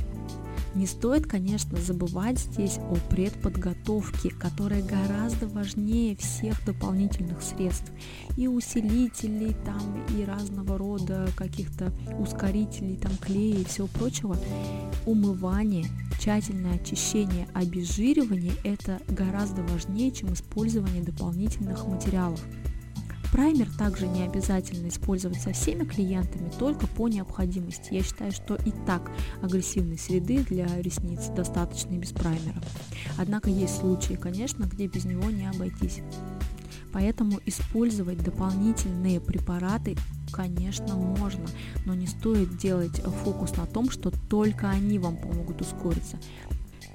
Не 0.73 0.87
стоит, 0.87 1.25
конечно, 1.25 1.77
забывать 1.77 2.39
здесь 2.39 2.77
о 2.77 2.95
предподготовке, 3.09 4.29
которая 4.29 4.83
гораздо 4.83 5.47
важнее 5.47 6.15
всех 6.17 6.65
дополнительных 6.65 7.41
средств. 7.41 7.91
И 8.35 8.47
усилителей 8.47 9.55
там, 9.65 10.03
и 10.17 10.25
разного 10.25 10.77
рода 10.77 11.27
каких-то 11.37 11.93
ускорителей, 12.19 12.97
там 12.97 13.15
клея 13.17 13.59
и 13.59 13.65
всего 13.65 13.87
прочего. 13.87 14.37
Умывание, 15.05 15.85
тщательное 16.19 16.75
очищение, 16.75 17.47
обезжиривание– 17.53 18.53
это 18.63 18.99
гораздо 19.07 19.61
важнее, 19.63 20.11
чем 20.11 20.33
использование 20.33 21.03
дополнительных 21.03 21.87
материалов. 21.87 22.41
Праймер 23.35 23.69
также 23.77 24.07
не 24.07 24.23
обязательно 24.23 24.87
использовать 24.87 25.41
со 25.41 25.51
всеми 25.51 25.83
клиентами, 25.83 26.49
только 26.57 26.87
по 26.87 27.09
необходимости. 27.09 27.93
Я 27.93 28.01
считаю, 28.01 28.31
что 28.31 28.55
и 28.55 28.71
так 28.85 29.11
агрессивной 29.41 29.97
среды 29.97 30.41
для 30.45 30.67
ресниц 30.77 31.27
достаточно 31.35 31.95
и 31.95 31.97
без 31.97 32.13
праймера. 32.13 32.63
Однако 33.17 33.49
есть 33.49 33.75
случаи, 33.81 34.13
конечно, 34.13 34.63
где 34.63 34.87
без 34.87 35.03
него 35.03 35.29
не 35.29 35.49
обойтись. 35.49 35.99
Поэтому 36.93 37.41
использовать 37.45 38.23
дополнительные 38.23 39.19
препараты, 39.19 39.97
конечно, 40.31 40.95
можно, 40.95 41.45
но 41.85 41.93
не 41.93 42.07
стоит 42.07 42.57
делать 42.57 43.01
фокус 43.25 43.57
на 43.57 43.65
том, 43.65 43.91
что 43.91 44.11
только 44.29 44.69
они 44.69 44.97
вам 44.97 45.17
помогут 45.17 45.59
ускориться. 45.59 46.17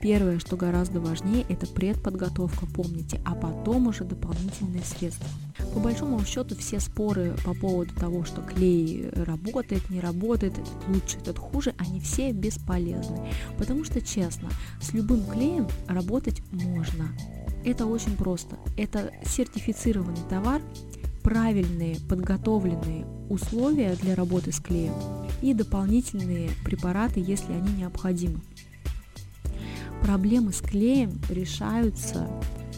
Первое, 0.01 0.39
что 0.39 0.57
гораздо 0.57 0.99
важнее, 0.99 1.45
это 1.51 1.67
предподготовка, 1.67 2.65
помните, 2.67 3.21
а 3.27 3.35
потом 3.35 3.89
уже 3.89 4.05
дополнительные 4.05 4.83
средства. 4.83 5.29
По 5.75 5.79
большому 5.79 6.25
счету 6.25 6.57
все 6.57 6.81
споры 6.81 7.35
по 7.45 7.53
поводу 7.53 7.95
того, 7.95 8.25
что 8.25 8.41
клей 8.41 9.11
работает, 9.11 9.91
не 9.91 10.01
работает, 10.01 10.55
этот 10.55 10.89
лучше, 10.89 11.19
этот 11.19 11.39
хуже, 11.39 11.75
они 11.77 12.01
все 12.01 12.33
бесполезны. 12.33 13.31
Потому 13.59 13.85
что, 13.85 14.01
честно, 14.01 14.49
с 14.81 14.95
любым 14.95 15.23
клеем 15.27 15.69
работать 15.87 16.43
можно. 16.51 17.09
Это 17.65 17.85
очень 17.85 18.17
просто. 18.17 18.57
Это 18.79 19.13
сертифицированный 19.27 20.25
товар, 20.31 20.63
правильные 21.23 21.97
подготовленные 22.09 23.05
условия 23.29 23.95
для 23.97 24.15
работы 24.15 24.51
с 24.51 24.61
клеем 24.61 24.95
и 25.43 25.53
дополнительные 25.53 26.49
препараты, 26.65 27.21
если 27.21 27.53
они 27.53 27.73
необходимы. 27.75 28.41
Проблемы 30.03 30.53
с 30.53 30.61
клеем 30.61 31.21
решаются 31.29 32.29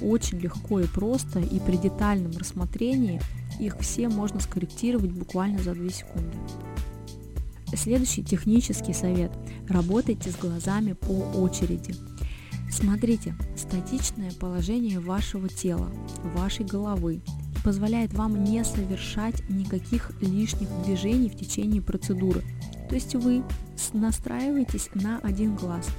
очень 0.03 0.39
легко 0.39 0.81
и 0.81 0.87
просто, 0.87 1.41
и 1.41 1.61
при 1.61 1.77
детальном 1.77 2.33
рассмотрении 2.37 3.21
их 3.61 3.79
все 3.81 4.09
можно 4.09 4.41
скорректировать 4.41 5.13
буквально 5.13 5.59
за 5.63 5.75
2 5.75 5.91
секунды. 5.91 6.37
Следующий 7.75 8.23
технический 8.23 8.93
совет. 8.93 9.33
Работайте 9.69 10.31
с 10.31 10.37
глазами 10.37 10.93
по 10.93 11.13
очереди. 11.13 11.95
Смотрите, 12.71 13.35
статичное 13.57 14.33
положение 14.33 14.99
вашего 14.99 15.49
тела, 15.49 15.91
вашей 16.35 16.67
головы 16.67 17.23
позволяет 17.65 18.13
вам 18.15 18.45
не 18.45 18.65
совершать 18.65 19.49
никаких 19.49 20.11
лишних 20.21 20.69
движений 20.85 21.29
в 21.29 21.37
течение 21.37 21.81
процедуры. 21.81 22.43
То 22.93 22.97
есть 22.97 23.15
вы 23.15 23.43
настраиваетесь 23.95 24.91
на 24.93 25.19
один 25.21 25.57
глаз– 25.57 25.89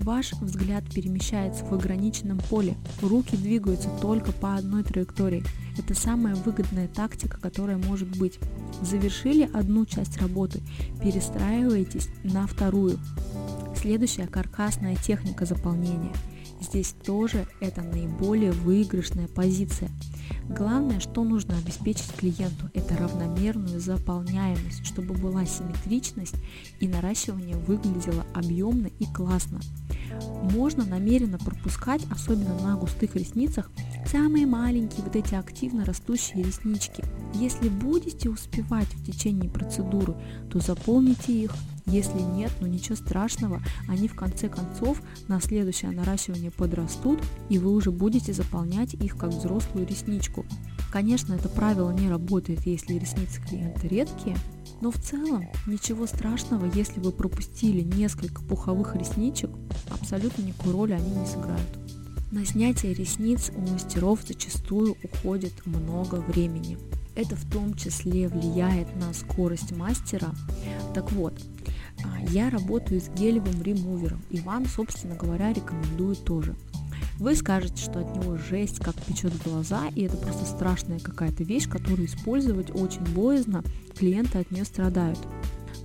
Ваш 0.00 0.32
взгляд 0.34 0.84
перемещается 0.94 1.64
в 1.64 1.72
ограниченном 1.72 2.38
поле, 2.38 2.76
руки 3.02 3.36
двигаются 3.36 3.88
только 4.00 4.32
по 4.32 4.54
одной 4.54 4.84
траектории. 4.84 5.42
Это 5.78 5.94
самая 5.94 6.34
выгодная 6.34 6.88
тактика, 6.88 7.40
которая 7.40 7.76
может 7.76 8.16
быть. 8.16 8.38
Завершили 8.82 9.50
одну 9.52 9.84
часть 9.84 10.18
работы, 10.18 10.60
перестраиваетесь 11.02 12.08
на 12.22 12.46
вторую. 12.46 12.98
Следующая 13.76 14.26
каркасная 14.26 14.96
техника 14.96 15.44
заполнения. 15.44 16.12
Здесь 16.60 16.94
тоже 17.04 17.46
это 17.60 17.82
наиболее 17.82 18.52
выигрышная 18.52 19.28
позиция. 19.28 19.90
Главное, 20.48 21.00
что 21.00 21.24
нужно 21.24 21.56
обеспечить 21.58 22.12
клиенту, 22.12 22.70
это 22.72 22.96
равномерную 22.96 23.80
заполняемость, 23.80 24.86
чтобы 24.86 25.14
была 25.14 25.44
симметричность 25.44 26.36
и 26.80 26.88
наращивание 26.88 27.56
выглядело 27.56 28.24
объемно 28.34 28.88
и 28.98 29.06
классно. 29.06 29.60
Можно 30.52 30.84
намеренно 30.84 31.38
пропускать, 31.38 32.02
особенно 32.10 32.58
на 32.60 32.76
густых 32.76 33.16
ресницах, 33.16 33.70
самые 34.08 34.46
маленькие 34.46 35.04
вот 35.04 35.16
эти 35.16 35.34
активно 35.34 35.84
растущие 35.84 36.42
реснички. 36.42 37.04
Если 37.34 37.68
будете 37.68 38.30
успевать 38.30 38.88
в 38.94 39.04
течение 39.04 39.50
процедуры, 39.50 40.14
то 40.50 40.60
заполните 40.60 41.32
их. 41.32 41.52
Если 41.86 42.20
нет, 42.20 42.50
ну 42.60 42.66
ничего 42.66 42.96
страшного, 42.96 43.62
они 43.88 44.08
в 44.08 44.16
конце 44.16 44.48
концов 44.48 45.00
на 45.28 45.40
следующее 45.40 45.92
наращивание 45.92 46.50
подрастут, 46.50 47.20
и 47.48 47.58
вы 47.58 47.70
уже 47.70 47.92
будете 47.92 48.32
заполнять 48.32 48.94
их 48.94 49.16
как 49.16 49.30
взрослую 49.30 49.86
ресничку. 49.86 50.44
Конечно, 50.92 51.34
это 51.34 51.48
правило 51.48 51.90
не 51.92 52.08
работает, 52.08 52.66
если 52.66 52.94
ресницы 52.94 53.40
клиента 53.40 53.86
редкие, 53.86 54.36
но 54.80 54.90
в 54.90 54.98
целом 54.98 55.46
ничего 55.66 56.06
страшного, 56.06 56.70
если 56.74 57.00
вы 57.00 57.12
пропустили 57.12 57.82
несколько 57.82 58.42
пуховых 58.42 58.96
ресничек, 58.96 59.50
абсолютно 59.90 60.42
никакой 60.42 60.72
роли 60.72 60.92
они 60.92 61.10
не 61.10 61.26
сыграют. 61.26 61.85
На 62.32 62.44
снятие 62.44 62.92
ресниц 62.92 63.52
у 63.54 63.60
мастеров 63.60 64.20
зачастую 64.26 64.96
уходит 65.04 65.52
много 65.64 66.16
времени. 66.16 66.76
Это 67.14 67.36
в 67.36 67.48
том 67.48 67.74
числе 67.74 68.26
влияет 68.26 68.94
на 68.96 69.14
скорость 69.14 69.70
мастера. 69.70 70.34
Так 70.92 71.12
вот, 71.12 71.40
а, 72.04 72.20
я 72.30 72.50
работаю 72.50 73.00
с 73.00 73.08
гелевым 73.08 73.62
ремувером 73.62 74.20
и 74.30 74.40
вам, 74.40 74.66
собственно 74.66 75.14
говоря, 75.14 75.52
рекомендую 75.52 76.16
тоже. 76.16 76.56
Вы 77.18 77.36
скажете, 77.36 77.80
что 77.80 78.00
от 78.00 78.16
него 78.16 78.36
жесть, 78.36 78.80
как 78.80 78.96
печет 78.96 79.32
глаза, 79.44 79.84
и 79.94 80.02
это 80.02 80.16
просто 80.16 80.44
страшная 80.46 80.98
какая-то 80.98 81.44
вещь, 81.44 81.68
которую 81.68 82.06
использовать 82.06 82.70
очень 82.74 83.04
боязно, 83.14 83.62
клиенты 83.96 84.38
от 84.38 84.50
нее 84.50 84.64
страдают. 84.64 85.20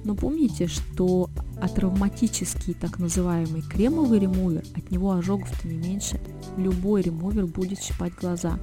Но 0.04 0.15
помните, 0.15 0.67
что 0.67 1.30
атравматический 1.62 2.73
так 2.73 2.97
называемый 2.97 3.62
кремовый 3.62 4.19
ремувер, 4.19 4.63
от 4.75 4.89
него 4.89 5.12
ожогов-то 5.12 5.67
не 5.67 5.77
меньше. 5.77 6.19
Любой 6.57 7.01
ремувер 7.01 7.47
будет 7.47 7.81
щипать 7.81 8.13
глаза. 8.15 8.59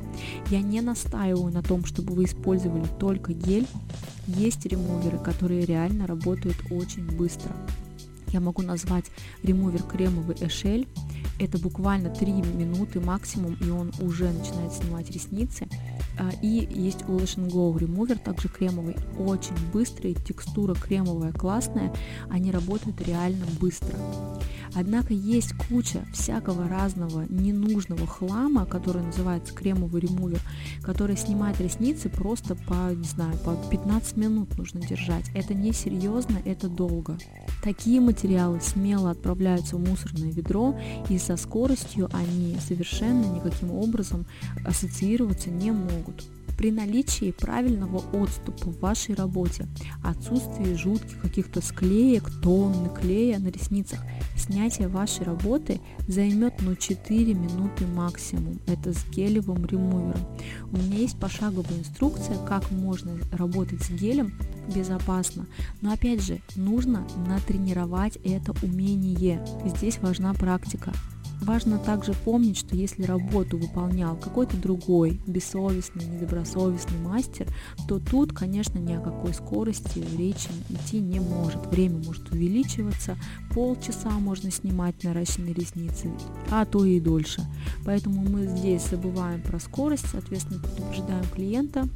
Я 0.51 0.61
не 0.61 0.81
настаиваю 0.81 1.53
на 1.53 1.63
том, 1.63 1.85
чтобы 1.85 2.15
вы 2.15 2.25
использовали 2.25 2.87
только 2.99 3.33
гель. 3.33 3.67
Есть 4.27 4.67
ремуверы, 4.67 5.19
которые 5.19 5.65
реально 5.65 6.07
работают 6.07 6.57
очень 6.71 7.07
быстро. 7.17 7.53
Я 8.31 8.41
могу 8.41 8.63
назвать 8.63 9.07
ремувер 9.43 9.83
кремовый 9.83 10.37
Эшель. 10.41 10.87
Это 11.39 11.59
буквально 11.59 12.11
3 12.11 12.33
минуты 12.33 13.01
максимум, 13.01 13.57
и 13.61 13.71
он 13.71 13.93
уже 14.01 14.31
начинает 14.31 14.73
снимать 14.73 15.11
ресницы. 15.11 15.69
А, 16.19 16.31
и 16.43 16.69
есть 16.71 17.03
and 17.03 17.51
Go 17.51 17.79
ремувер, 17.79 18.19
также 18.19 18.49
кремовый, 18.49 18.97
очень 19.19 19.55
быстрый, 19.73 20.15
текстура 20.15 20.75
кремовая 20.75 21.33
классная, 21.33 21.93
они 22.29 22.51
работают 22.51 23.01
реально 23.01 23.47
быстро. 23.61 23.95
Однако 24.75 25.15
есть 25.15 25.55
куча 25.69 26.05
всякого 26.13 26.69
разного 26.69 27.25
ненужного 27.29 28.07
хлама, 28.07 28.67
который 28.67 29.03
называется 29.03 29.55
кремовый 29.55 30.03
ремувер, 30.03 30.41
который 30.83 31.17
снимает 31.17 31.61
ресницы 31.61 32.09
просто 32.09 32.55
по, 32.55 32.93
не 32.95 33.07
знаю, 33.07 33.37
по 33.39 33.57
15 33.71 34.17
минут 34.17 34.57
нужно 34.59 34.81
держать. 34.81 35.25
Это 35.35 35.55
не 35.55 35.73
серьезно, 35.73 36.39
это 36.45 36.69
долго. 36.69 37.19
Такие 37.63 38.01
материалы 38.01 38.61
смело 38.61 39.11
отправляются 39.11 39.77
в 39.77 39.81
мусорное 39.81 40.31
ведро, 40.31 40.79
и 41.09 41.19
со 41.29 41.37
скоростью 41.37 42.09
они 42.15 42.57
совершенно 42.59 43.27
никаким 43.27 43.73
образом 43.73 44.25
ассоциироваться 44.65 45.51
не 45.51 45.71
могут 45.73 46.25
при 46.59 46.73
наличии 46.73 47.31
правильного 47.31 47.99
отступа 48.13 48.71
в 48.71 48.81
вашей 48.81 49.15
работе, 49.15 49.69
отсутствии 50.03 50.75
жутких 50.75 51.21
каких-то 51.21 51.61
склеек, 51.63 52.29
тонны 52.43 52.89
клея 52.89 53.39
на 53.39 53.49
ресницах, 53.49 54.01
снятие 54.37 54.89
вашей 54.89 55.25
работы 55.25 55.81
займет 56.09 56.55
ну 56.61 56.75
4 56.75 57.33
минуты 57.33 57.87
максимум. 57.87 58.59
Это 58.67 58.93
с 58.93 59.05
гелевым 59.11 59.65
ремувером. 59.67 60.27
У 60.73 60.77
меня 60.79 60.97
есть 60.97 61.21
пошаговая 61.21 61.79
инструкция, 61.79 62.37
как 62.45 62.71
можно 62.73 63.19
работать 63.31 63.83
с 63.83 63.91
гелем 63.91 64.33
безопасно. 64.75 65.47
Но 65.81 65.93
опять 65.93 66.23
же, 66.23 66.41
нужно 66.57 67.07
натренировать 67.29 68.17
это 68.25 68.53
умение. 68.65 69.45
Здесь 69.65 69.99
важна 69.99 70.35
практика. 70.35 70.93
Важно 71.41 71.79
также 71.79 72.13
помнить, 72.13 72.59
что 72.59 72.75
если 72.75 73.05
работу 73.05 73.59
выполнял 73.59 74.17
какой-то 74.17 74.57
другой, 74.57 75.21
бессовестный, 75.27 76.05
недобросовестный 76.05 76.99
мастер, 76.99 77.47
то 77.87 78.01
тут, 78.01 78.33
конечно, 78.33 78.79
ни 78.79 78.93
о 78.93 79.01
какой 79.01 79.33
скорости 79.33 80.05
речи 80.17 80.49
идти 80.69 81.01
не 81.01 81.21
может. 81.21 81.67
Время 81.67 81.99
может 82.05 82.31
увеличиваться, 82.31 83.17
полчаса 83.55 84.11
можно 84.11 84.51
снимать 84.51 85.03
наращенные 85.05 85.55
ресницы, 85.55 86.11
а 86.51 86.65
то 86.65 86.85
и 86.85 87.01
дольше. 87.01 87.43
Поэтому 87.85 88.23
мы 88.23 88.47
здесь 88.47 88.89
забываем 88.89 89.41
про 89.41 89.61
скорость, 89.61 90.07
соответственно, 90.11 90.61
предупреждаем 90.61 91.25
клиента, 91.35 91.89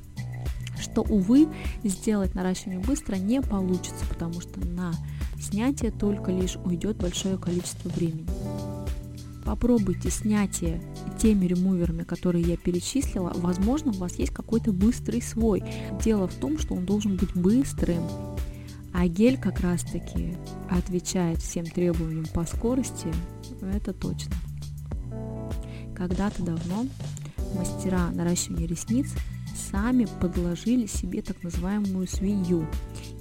что, 0.81 1.03
увы, 1.03 1.49
сделать 1.85 2.35
наращивание 2.35 2.81
быстро 2.81 3.17
не 3.17 3.41
получится, 3.41 4.05
потому 4.09 4.41
что 4.41 4.61
на 4.61 4.93
снятие 5.41 5.91
только 5.91 6.31
лишь 6.31 6.57
уйдет 6.65 6.97
большое 6.97 7.39
количество 7.39 7.89
времени. 7.89 8.27
Попробуйте 9.53 10.09
снятие 10.09 10.81
теми 11.19 11.45
ремуверами, 11.45 12.05
которые 12.05 12.43
я 12.43 12.57
перечислила. 12.57 13.35
Возможно, 13.35 13.91
у 13.91 13.97
вас 13.97 14.15
есть 14.15 14.33
какой-то 14.33 14.73
быстрый 14.73 15.21
свой. 15.21 15.63
Дело 16.03 16.27
в 16.27 16.33
том, 16.37 16.59
что 16.59 16.73
он 16.75 16.87
должен 16.87 17.17
быть 17.17 17.35
быстрым. 17.35 18.03
А 18.95 19.07
гель 19.07 19.39
как 19.39 19.61
раз-таки 19.61 20.39
отвечает 20.71 21.43
всем 21.43 21.67
требованиям 21.67 22.25
по 22.33 22.47
скорости, 22.47 23.09
это 23.75 23.93
точно. 23.93 24.33
Когда-то 25.95 26.43
давно 26.43 26.87
мастера 27.55 28.11
наращивания 28.11 28.67
ресниц 28.67 29.09
сами 29.71 30.09
подложили 30.23 30.87
себе 30.87 31.21
так 31.21 31.43
называемую 31.43 32.09
свинью 32.09 32.67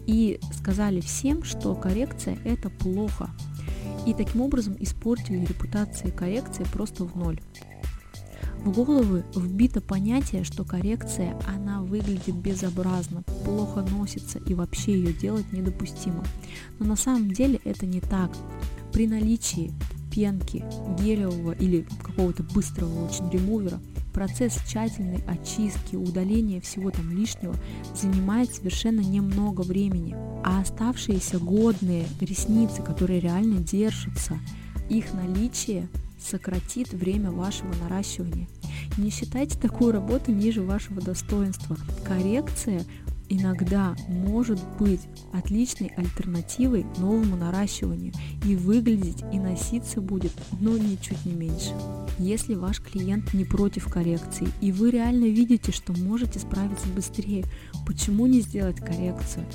и 0.08 0.40
сказали 0.54 1.02
всем, 1.02 1.44
что 1.44 1.76
коррекция 1.76 2.38
это 2.46 2.70
плохо, 2.70 3.30
и 4.06 4.14
таким 4.14 4.42
образом 4.42 4.76
испортили 4.80 5.46
репутации 5.46 6.10
коррекции 6.10 6.66
просто 6.72 7.06
в 7.06 7.16
ноль. 7.16 7.40
В 8.64 8.72
головы 8.72 9.24
вбито 9.36 9.82
понятие, 9.82 10.44
что 10.44 10.64
коррекция, 10.64 11.36
она 11.48 11.82
выглядит 11.82 12.36
безобразно, 12.36 13.24
плохо 13.44 13.82
носится 13.82 14.38
и 14.38 14.54
вообще 14.54 14.94
ее 14.94 15.14
делать 15.14 15.52
недопустимо. 15.52 16.24
Но 16.78 16.86
на 16.86 16.96
самом 16.96 17.32
деле 17.32 17.60
это 17.66 17.88
не 17.88 18.02
так. 18.02 18.30
При 18.94 19.08
наличии 19.08 19.74
пенки, 20.12 20.64
гелевого 21.00 21.54
или 21.54 21.88
какого-то 22.04 22.44
быстрого 22.44 23.08
очень 23.08 23.30
ремувера 23.32 23.80
Процесс 24.14 24.58
тщательной 24.68 25.24
очистки, 25.28 25.96
удаления 25.96 26.60
всего 26.62 26.92
там 26.92 27.12
лишнего 27.12 27.56
занимает 27.96 28.54
совершенно 28.54 29.02
немного 29.02 29.62
времени, 29.62 30.16
а 30.44 30.62
оставшиеся 30.62 31.40
годные 31.40 32.06
ресницы, 32.20 32.82
которые 32.82 33.20
реально 33.20 33.60
держатся, 33.60 34.38
их 34.90 35.14
наличие 35.14 35.88
сократит 36.20 36.92
время 36.94 37.32
вашего 37.32 37.74
наращивания. 37.84 38.48
Не 38.98 39.10
считайте 39.10 39.58
такую 39.58 39.94
работу 39.94 40.32
ниже 40.32 40.62
вашего 40.62 41.02
достоинства. 41.02 41.78
Коррекция 42.06 42.84
иногда 43.32 43.96
может 44.10 44.60
быть 44.78 45.02
отличной 45.32 45.92
альтернативой 45.96 46.86
новому 46.98 47.38
наращиванию 47.38 48.14
и 48.46 48.56
выглядеть 48.56 49.24
и 49.32 49.40
носиться 49.40 50.02
будет, 50.02 50.34
но 50.60 50.78
ничуть 50.78 51.26
не 51.26 51.34
меньше. 51.34 51.74
Если 52.20 52.56
ваш 52.56 52.82
клиент 52.82 53.34
не 53.34 53.46
против 53.46 53.92
коррекции 53.92 54.48
и 54.60 54.72
вы 54.72 54.92
реально 54.92 55.26
видите, 55.26 55.72
что 55.72 55.94
можете 55.94 56.40
справиться 56.40 56.88
быстрее, 56.90 57.46
почему 57.88 58.28
не 58.28 58.42
сделать 58.42 58.78
коррекцию? 58.78 59.46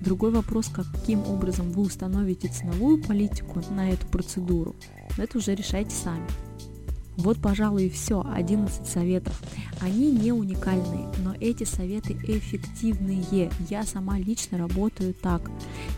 Другой 0.00 0.30
вопрос, 0.30 0.68
каким 0.68 1.20
образом 1.26 1.72
вы 1.72 1.82
установите 1.82 2.48
ценовую 2.48 3.02
политику 3.02 3.60
на 3.70 3.90
эту 3.90 4.06
процедуру, 4.06 4.76
это 5.18 5.38
уже 5.38 5.54
решайте 5.54 5.90
сами. 5.90 6.26
Вот, 7.16 7.38
пожалуй, 7.40 7.86
и 7.86 7.90
все, 7.90 8.22
11 8.22 8.86
советов. 8.86 9.40
Они 9.80 10.12
не 10.12 10.32
уникальные, 10.32 11.08
но 11.24 11.34
эти 11.40 11.64
советы 11.64 12.12
эффективные. 12.12 13.50
Я 13.70 13.84
сама 13.84 14.18
лично 14.18 14.58
работаю 14.58 15.14
так. 15.14 15.50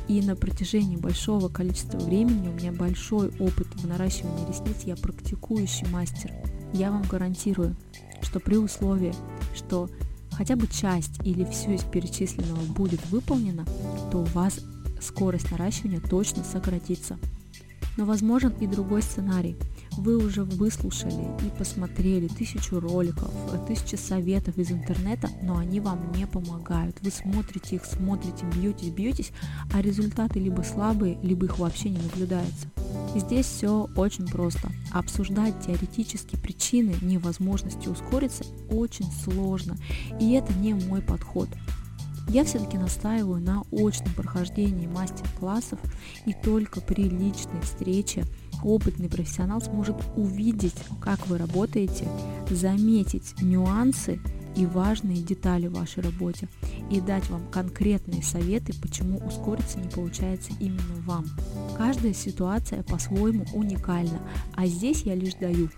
И 0.06 0.22
на 0.22 0.36
протяжении 0.36 0.96
большого 0.96 1.48
количества 1.48 1.98
времени 1.98 2.48
у 2.48 2.52
меня 2.52 2.72
большой 2.72 3.28
опыт 3.38 3.66
в 3.74 3.86
наращивании 3.86 4.48
ресниц, 4.48 4.84
я 4.84 4.96
практикующий 4.96 5.88
мастер. 5.88 6.32
Я 6.72 6.92
вам 6.92 7.02
гарантирую, 7.02 7.76
что 8.22 8.38
при 8.40 8.56
условии, 8.56 9.14
что 9.54 9.90
хотя 10.30 10.54
бы 10.54 10.68
часть 10.68 11.18
или 11.24 11.44
все 11.44 11.74
из 11.74 11.82
перечисленного 11.82 12.62
будет 12.74 13.04
выполнено, 13.10 13.64
то 14.12 14.18
у 14.18 14.24
вас 14.24 14.60
скорость 15.00 15.50
наращивания 15.50 16.00
точно 16.00 16.44
сократится. 16.44 17.18
Но 17.98 18.06
возможен 18.06 18.54
и 18.60 18.66
другой 18.66 19.02
сценарий– 19.02 19.56
вы 19.98 20.16
уже 20.16 20.44
выслушали 20.44 21.26
и 21.44 21.50
посмотрели 21.58 22.28
тысячу 22.28 22.78
роликов, 22.78 23.32
тысячи 23.66 23.96
советов 23.96 24.56
из 24.56 24.70
интернета, 24.70 25.28
но 25.42 25.58
они 25.58 25.80
вам 25.80 26.12
не 26.12 26.24
помогают. 26.24 26.96
Вы 27.00 27.10
смотрите 27.10 27.76
их, 27.76 27.84
смотрите, 27.84 28.46
бьетесь, 28.54 28.90
бьетесь, 28.90 29.32
а 29.72 29.82
результаты 29.82 30.38
либо 30.38 30.62
слабые, 30.62 31.18
либо 31.24 31.46
их 31.46 31.58
вообще 31.58 31.90
не 31.90 31.98
наблюдается. 31.98 32.68
Здесь 33.16 33.46
все 33.46 33.90
очень 33.96 34.28
просто. 34.28 34.70
Обсуждать 34.92 35.54
теоретически 35.66 36.36
причины 36.36 36.94
невозможности 37.02 37.88
ускориться 37.88 38.44
очень 38.70 39.10
сложно, 39.24 39.76
и 40.20 40.30
это 40.32 40.52
не 40.54 40.74
мой 40.74 41.02
подход. 41.02 41.48
Я 42.28 42.44
все-таки 42.44 42.76
настаиваю 42.76 43.40
на 43.40 43.62
очном 43.72 44.12
прохождении 44.14 44.86
мастер-классов 44.86 45.78
и 46.26 46.34
только 46.34 46.80
при 46.80 47.04
личной 47.04 47.60
встрече 47.62 48.24
опытный 48.62 49.08
профессионал 49.08 49.62
сможет 49.62 49.96
увидеть, 50.16 50.74
как 51.00 51.26
вы 51.26 51.38
работаете, 51.38 52.06
заметить 52.50 53.40
нюансы 53.40 54.20
и 54.56 54.66
важные 54.66 55.22
детали 55.22 55.68
в 55.68 55.74
вашей 55.74 56.02
работе 56.02 56.48
и 56.90 57.00
дать 57.00 57.28
вам 57.30 57.46
конкретные 57.50 58.22
советы, 58.22 58.74
почему 58.82 59.18
ускориться 59.18 59.78
не 59.78 59.88
получается 59.88 60.50
именно 60.58 61.00
вам. 61.06 61.26
Каждая 61.76 62.12
ситуация 62.12 62.82
по-своему 62.82 63.46
уникальна, 63.54 64.20
а 64.54 64.66
здесь 64.66 65.02
я 65.02 65.14
лишь 65.14 65.34
даю 65.34 65.70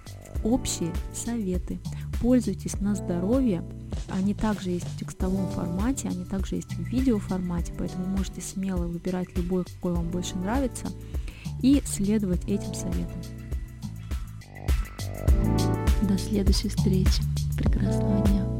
общие 0.42 0.92
советы. 1.12 1.78
Пользуйтесь 2.20 2.80
на 2.80 2.94
здоровье, 2.94 3.62
они 4.08 4.34
также 4.34 4.70
есть 4.70 4.86
в 4.86 4.98
текстовом 4.98 5.48
формате, 5.50 6.08
они 6.08 6.24
также 6.24 6.56
есть 6.56 6.72
в 6.74 6.82
видео 6.82 7.18
формате, 7.18 7.72
поэтому 7.76 8.06
можете 8.06 8.40
смело 8.40 8.86
выбирать 8.86 9.36
любой, 9.36 9.64
какой 9.64 9.92
вам 9.92 10.08
больше 10.08 10.36
нравится 10.36 10.86
и 11.62 11.82
следовать 11.84 12.44
этим 12.44 12.74
советам. 12.74 13.20
До 16.08 16.18
следующей 16.18 16.68
встречи. 16.68 17.22
Прекрасного 17.56 18.26
дня. 18.26 18.59